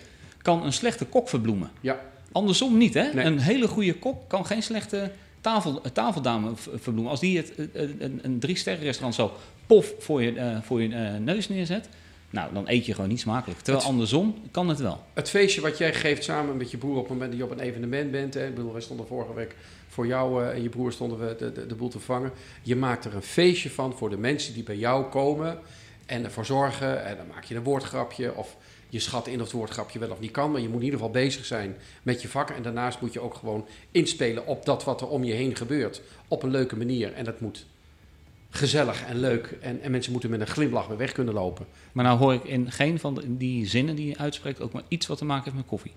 kan 0.43 0.65
een 0.65 0.73
slechte 0.73 1.05
kok 1.05 1.29
verbloemen. 1.29 1.71
Ja. 1.81 2.01
Andersom 2.39 2.77
niet, 2.77 2.95
hè? 2.95 3.13
Nee. 3.13 3.25
Een 3.25 3.39
hele 3.39 3.69
goede 3.69 3.95
kok 3.95 4.29
kan 4.29 4.47
geen 4.47 4.63
slechte 4.63 5.11
tafel, 5.41 5.81
tafeldame 5.93 6.57
v- 6.57 6.67
verbloemen. 6.75 7.11
Als 7.11 7.21
die 7.21 7.37
het, 7.37 7.53
eh, 7.73 7.83
een, 7.99 8.19
een 8.23 8.39
drie-sterren 8.39 8.83
restaurant 8.85 9.15
zo 9.15 9.33
pof 9.67 9.95
voor 9.99 10.23
je, 10.23 10.33
eh, 10.33 10.57
voor 10.63 10.83
je 10.83 10.95
eh, 10.95 11.15
neus 11.21 11.49
neerzet, 11.49 11.89
nou, 12.31 12.53
dan 12.55 12.65
eet 12.69 12.87
je 12.87 12.95
gewoon 12.95 13.09
niet 13.11 13.21
smakelijk. 13.21 13.59
Terwijl 13.61 13.79
Het- 13.85 13.93
andersom 13.93 14.35
kan 14.51 14.69
het 14.69 14.79
wel. 14.79 15.05
Het 15.15 15.29
feestje 15.31 15.61
wat 15.61 15.79
jij 15.79 15.95
geeft 15.95 16.25
samen 16.25 16.57
met 16.57 16.71
je 16.71 16.77
broer 16.77 16.95
op 16.97 17.01
het 17.03 17.09
moment 17.13 17.31
dat 17.31 17.39
je 17.39 17.45
op 17.45 17.51
een 17.51 17.61
evenement 17.61 18.11
bent. 18.11 18.35
Hè, 18.35 18.47
ik 18.47 18.55
bedoel, 18.55 18.73
wij 18.73 18.81
stonden 18.81 19.07
vorige 19.07 19.35
week 19.35 19.55
voor 19.89 20.07
jou 20.07 20.45
eh, 20.45 20.51
en 20.55 20.63
je 20.63 20.69
broer 20.69 20.93
stonden 20.93 21.19
we 21.19 21.37
de, 21.39 21.53
de, 21.53 21.67
de 21.67 21.75
boel 21.75 21.89
te 21.89 22.01
vangen. 22.01 22.33
Je 22.63 22.77
maakt 22.77 23.05
er 23.05 23.15
een 23.15 23.23
feestje 23.23 23.71
van 23.71 23.93
voor 23.97 24.11
de 24.11 24.19
mensen 24.19 24.55
die 24.55 24.63
bij 24.63 24.77
jou 24.77 25.05
komen 25.05 25.59
en 26.07 26.25
ervoor 26.25 26.45
zorgen. 26.47 27.05
En 27.07 27.17
dan 27.17 27.27
maak 27.35 27.45
je 27.45 27.55
een 27.55 27.63
woordgrapje 27.63 28.35
of 28.35 28.57
je 28.89 28.99
schat 28.99 29.27
in 29.27 29.35
of 29.35 29.41
het 29.41 29.53
woordgrapje 29.53 29.99
wel 29.99 30.11
of 30.11 30.21
niet 30.21 30.31
kan. 30.31 30.51
Maar 30.51 30.61
je 30.61 30.69
moet 30.69 30.79
in 30.79 30.85
ieder 30.85 30.99
geval 30.99 31.15
bezig 31.15 31.45
zijn 31.45 31.77
met 32.03 32.23
je 32.23 32.29
vak. 32.29 32.51
En 32.51 32.63
daarnaast 32.63 33.01
moet 33.01 33.13
je 33.13 33.21
ook 33.21 33.35
gewoon 33.35 33.67
inspelen 33.91 34.47
op 34.47 34.65
dat 34.65 34.85
wat 34.85 35.01
er 35.01 35.09
om 35.09 35.25
je 35.25 35.33
heen 35.33 35.57
gebeurt. 35.57 36.03
Op 36.29 36.43
een 36.43 36.51
leuke 36.51 36.77
manier. 36.77 37.13
En 37.13 37.25
dat 37.25 37.41
moet 37.41 37.67
gezellig 38.51 39.05
en 39.05 39.21
leuk. 39.21 39.57
En, 39.61 39.81
en 39.83 39.91
mensen 39.91 40.13
moeten 40.13 40.31
met 40.31 40.41
een 40.41 40.47
glimlach 40.47 40.87
weer 40.87 40.97
weg 40.97 41.13
kunnen 41.13 41.35
lopen. 41.35 41.67
Maar 41.93 42.05
nou 42.05 42.19
hoor 42.19 42.35
ik 42.35 42.45
in 42.45 42.73
geen 42.73 42.99
van 42.99 43.23
die 43.27 43.67
zinnen 43.67 43.97
die 43.97 44.07
je 44.07 44.19
uitspreekt 44.19 44.61
ook 44.61 44.73
maar 44.73 44.85
iets 44.89 45.07
wat 45.07 45.19
te 45.19 45.25
maken 45.25 45.45
heeft 45.45 45.57
met 45.57 45.67
koffie. 45.67 45.93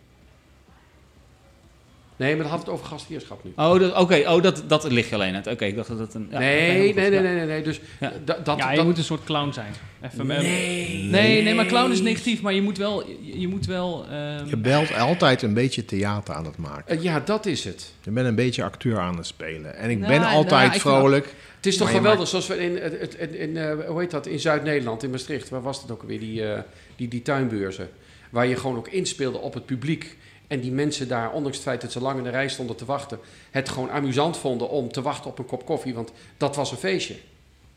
Nee, 2.21 2.34
maar 2.36 2.43
dan 2.43 2.51
had 2.51 2.60
het 2.60 2.69
over 2.69 2.86
gastheerschap 2.86 3.43
nu. 3.43 3.51
Oh, 3.55 3.79
dat- 3.79 3.95
oké, 3.97 4.23
oh, 4.27 4.41
dat, 4.41 4.63
dat 4.67 4.91
ligt 4.91 5.10
je 5.10 5.15
alleen 5.15 5.36
uit. 5.36 5.47
Oké, 5.47 5.65
ik 5.65 5.75
dacht 5.75 5.88
dat 5.88 5.99
het 5.99 6.13
een... 6.13 6.27
ja, 6.31 6.39
nee, 6.39 6.93
nee, 6.93 7.10
nee, 7.10 7.19
nee, 7.21 7.34
nee, 7.36 7.45
nee. 7.45 7.62
Dus 7.63 7.79
Ja. 7.99 8.13
da- 8.25 8.38
dat, 8.43 8.57
ja, 8.57 8.69
je 8.69 8.75
dat, 8.75 8.86
moet 8.86 8.97
een 8.97 9.03
soort 9.03 9.23
clown 9.23 9.51
zijn. 9.51 9.73
Even, 10.01 10.27
Nee. 10.27 11.03
nee, 11.03 11.43
nee, 11.43 11.53
maar 11.55 11.65
clown 11.65 11.91
is 11.91 12.01
negatief, 12.01 12.41
maar 12.41 12.53
je 12.53 12.62
moet 12.62 12.77
wel... 12.77 13.07
Je, 13.07 13.39
je 13.39 13.47
moet 13.47 13.65
wel 13.65 14.05
ehm, 14.10 14.47
Je 14.47 14.57
belt 14.57 14.93
altijd 14.97 15.41
een 15.41 15.53
beetje 15.53 15.86
theater 15.86 16.34
aan 16.34 16.45
het 16.45 16.57
maken. 16.57 16.97
Eh, 16.97 17.03
ja, 17.03 17.19
dat 17.19 17.45
is 17.45 17.63
het. 17.63 17.93
Je 18.03 18.12
bent 18.12 18.27
een 18.27 18.36
beetje 18.36 18.63
acteur 18.63 18.99
aan 18.99 19.17
het 19.17 19.25
spelen. 19.25 19.75
En 19.75 19.89
ik 19.89 19.97
Nou, 19.99 20.12
ben 20.12 20.21
nou, 20.21 20.34
altijd 20.34 20.77
vrolijk. 20.77 21.25
Het 21.55 21.65
is 21.65 21.77
toch 21.77 21.88
Maar 21.88 21.95
geweldig, 21.95 22.27
zoals 22.27 22.47
we 22.47 22.57
in, 22.57 22.81
in, 23.19 23.39
in, 23.39 23.57
eh, 23.57 23.88
hoe 23.88 23.99
heet 23.99 24.12
dat, 24.12 24.27
in 24.27 24.39
Zuid-Nederland, 24.39 25.03
in 25.03 25.10
Maastricht, 25.10 25.49
waar 25.49 25.62
was 25.62 25.81
het 25.81 25.91
ook 25.91 26.01
alweer, 26.01 26.19
die, 26.19 26.45
eh, 26.53 26.60
die, 26.95 27.07
die 27.07 27.21
tuinbeurzen. 27.21 27.89
Waar 28.29 28.47
je 28.47 28.55
gewoon 28.55 28.77
ook 28.77 28.88
inspeelde 28.88 29.38
op 29.38 29.53
het 29.53 29.65
publiek. 29.65 30.17
En 30.51 30.59
die 30.59 30.71
mensen 30.71 31.07
daar, 31.07 31.31
ondanks 31.31 31.57
het 31.57 31.65
feit 31.65 31.81
dat 31.81 31.91
ze 31.91 32.01
lang 32.01 32.17
in 32.17 32.23
de 32.23 32.29
rij 32.29 32.49
stonden 32.49 32.75
te 32.75 32.85
wachten, 32.85 33.19
het 33.51 33.69
gewoon 33.69 33.89
amusant 33.91 34.37
vonden 34.37 34.69
om 34.69 34.91
te 34.91 35.01
wachten 35.01 35.29
op 35.29 35.39
een 35.39 35.45
kop 35.45 35.65
koffie. 35.65 35.93
Want 35.93 36.11
dat 36.37 36.55
was 36.55 36.71
een 36.71 36.77
feestje. 36.77 37.15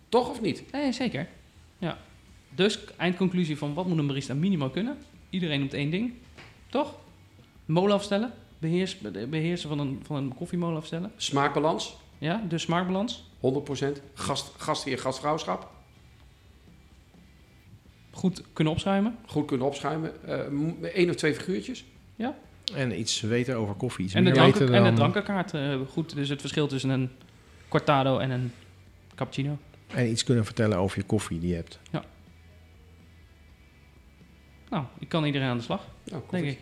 Toch 0.08 0.28
of 0.30 0.40
niet? 0.40 0.72
Nee, 0.72 0.92
zeker. 0.92 1.28
Ja. 1.78 1.98
Dus, 2.54 2.78
eindconclusie 2.96 3.58
van 3.58 3.74
wat 3.74 3.86
moet 3.86 3.98
een 3.98 4.06
barista 4.06 4.34
minimaal 4.34 4.70
kunnen? 4.70 4.96
Iedereen 5.30 5.58
noemt 5.58 5.74
één 5.74 5.90
ding. 5.90 6.12
Toch? 6.70 6.94
Molen 7.64 7.94
afstellen. 7.94 8.32
Beheers, 8.58 8.98
be- 8.98 9.26
beheersen 9.26 9.68
van 9.68 9.78
een, 9.78 10.00
van 10.06 10.16
een 10.16 10.34
koffiemolen 10.34 10.76
afstellen. 10.76 11.12
Smaakbalans, 11.16 11.96
Ja, 12.18 12.42
dus 12.48 12.62
smaakbalans. 12.62 13.30
100%. 13.40 14.00
Gast, 14.14 14.52
gastheer, 14.56 14.98
gastvrouwschap. 14.98 15.70
Goed 18.10 18.42
kunnen 18.52 18.72
opschuimen. 18.72 19.18
Goed 19.26 19.46
kunnen 19.46 19.66
opschuimen. 19.66 20.12
Eh, 20.28 20.48
m- 20.48 20.84
één 20.84 21.08
of 21.10 21.14
twee 21.16 21.34
figuurtjes. 21.34 21.84
En 22.74 22.98
iets 23.00 23.20
weten 23.20 23.56
over 23.56 23.74
koffie. 23.74 24.04
Iets 24.04 24.14
En 24.14 24.24
de, 24.24 24.30
dranken, 24.30 24.58
weten 24.60 24.74
en 24.74 24.80
de 24.82 24.86
dan- 24.88 24.96
drankenkaart. 24.98 25.54
eh, 25.54 25.74
goed, 25.92 26.14
dus 26.14 26.28
het 26.28 26.40
verschil 26.40 26.66
tussen 26.66 26.90
een 26.90 27.10
cortado 27.68 28.18
en 28.18 28.30
een 28.30 28.52
cappuccino. 29.14 29.58
En 29.94 30.10
iets 30.10 30.24
kunnen 30.24 30.44
vertellen 30.44 30.78
over 30.78 30.98
je 30.98 31.04
koffie 31.04 31.38
die 31.40 31.48
je 31.48 31.54
hebt. 31.54 31.78
Nou, 34.70 34.84
ik 34.98 35.08
kan 35.08 35.24
iedereen 35.24 35.48
aan 35.48 35.56
de 35.56 35.62
slag, 35.62 35.80
Nou, 36.04 36.22
denk 36.30 36.44
ik. 36.44 36.58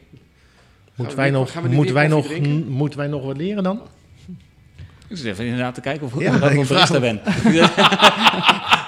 Moeten 0.94 1.16
wij, 1.16 1.30
nog, 1.30 1.62
moeten, 1.68 1.94
wij 1.94 2.08
nog, 2.08 2.38
moeten 2.68 2.98
wij 2.98 3.08
nog 3.08 3.24
wat 3.24 3.36
leren 3.36 3.62
dan? 3.62 3.80
Ik 5.08 5.16
zit 5.16 5.26
even 5.26 5.44
inderdaad 5.44 5.74
te 5.74 5.80
kijken 5.80 6.06
of, 6.06 6.20
Ja, 6.20 6.34
of 6.34 6.36
ik 6.36 6.50
ik 6.60 6.90
een 6.90 7.00
ben. 7.00 7.20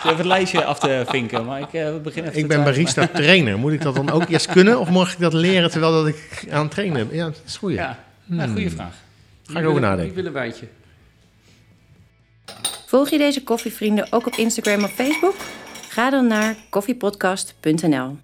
Ik 0.05 0.11
even 0.11 0.17
het 0.17 0.27
lijstje 0.27 0.65
af 0.65 0.79
te 0.79 1.05
vinken, 1.09 1.45
maar 1.45 1.61
ik 1.61 1.73
eh, 1.73 1.97
begin 2.03 2.23
even 2.25 2.35
Ik 2.37 2.41
te 2.41 2.47
ben 2.47 2.65
barista 2.65 3.07
trainer. 3.07 3.59
Moet 3.59 3.73
ik 3.73 3.83
dat 3.83 3.95
dan 3.95 4.11
ook 4.11 4.29
eerst 4.29 4.47
kunnen? 4.47 4.79
Of 4.81 4.91
mag 4.91 5.13
ik 5.13 5.19
dat 5.19 5.33
leren 5.33 5.71
terwijl 5.71 5.93
dat 5.93 6.07
ik 6.07 6.47
aan 6.51 6.63
het 6.63 6.71
trainen 6.71 7.09
ben? 7.09 7.17
Ja, 7.17 7.25
dat 7.25 7.43
is 7.47 7.57
goed. 7.57 7.73
Ja, 7.73 7.99
ja 8.25 8.47
goede 8.47 8.71
vraag. 8.71 8.95
Ga 9.47 9.59
ik 9.59 9.65
over 9.67 9.77
Ik 9.83 9.87
nadenken. 9.89 10.15
wil 10.15 10.27
een 10.27 10.33
wijntje. 10.33 10.67
Volg 12.87 13.11
je 13.11 13.19
deze 13.19 13.43
koffievrienden 13.43 14.07
ook 14.11 14.27
op 14.27 14.35
Instagram 14.35 14.85
of 14.85 14.93
Facebook? 14.93 15.35
Ga 15.89 16.11
dan 16.11 16.27
naar 16.27 16.55
koffiepodcast.nl. 16.71 18.17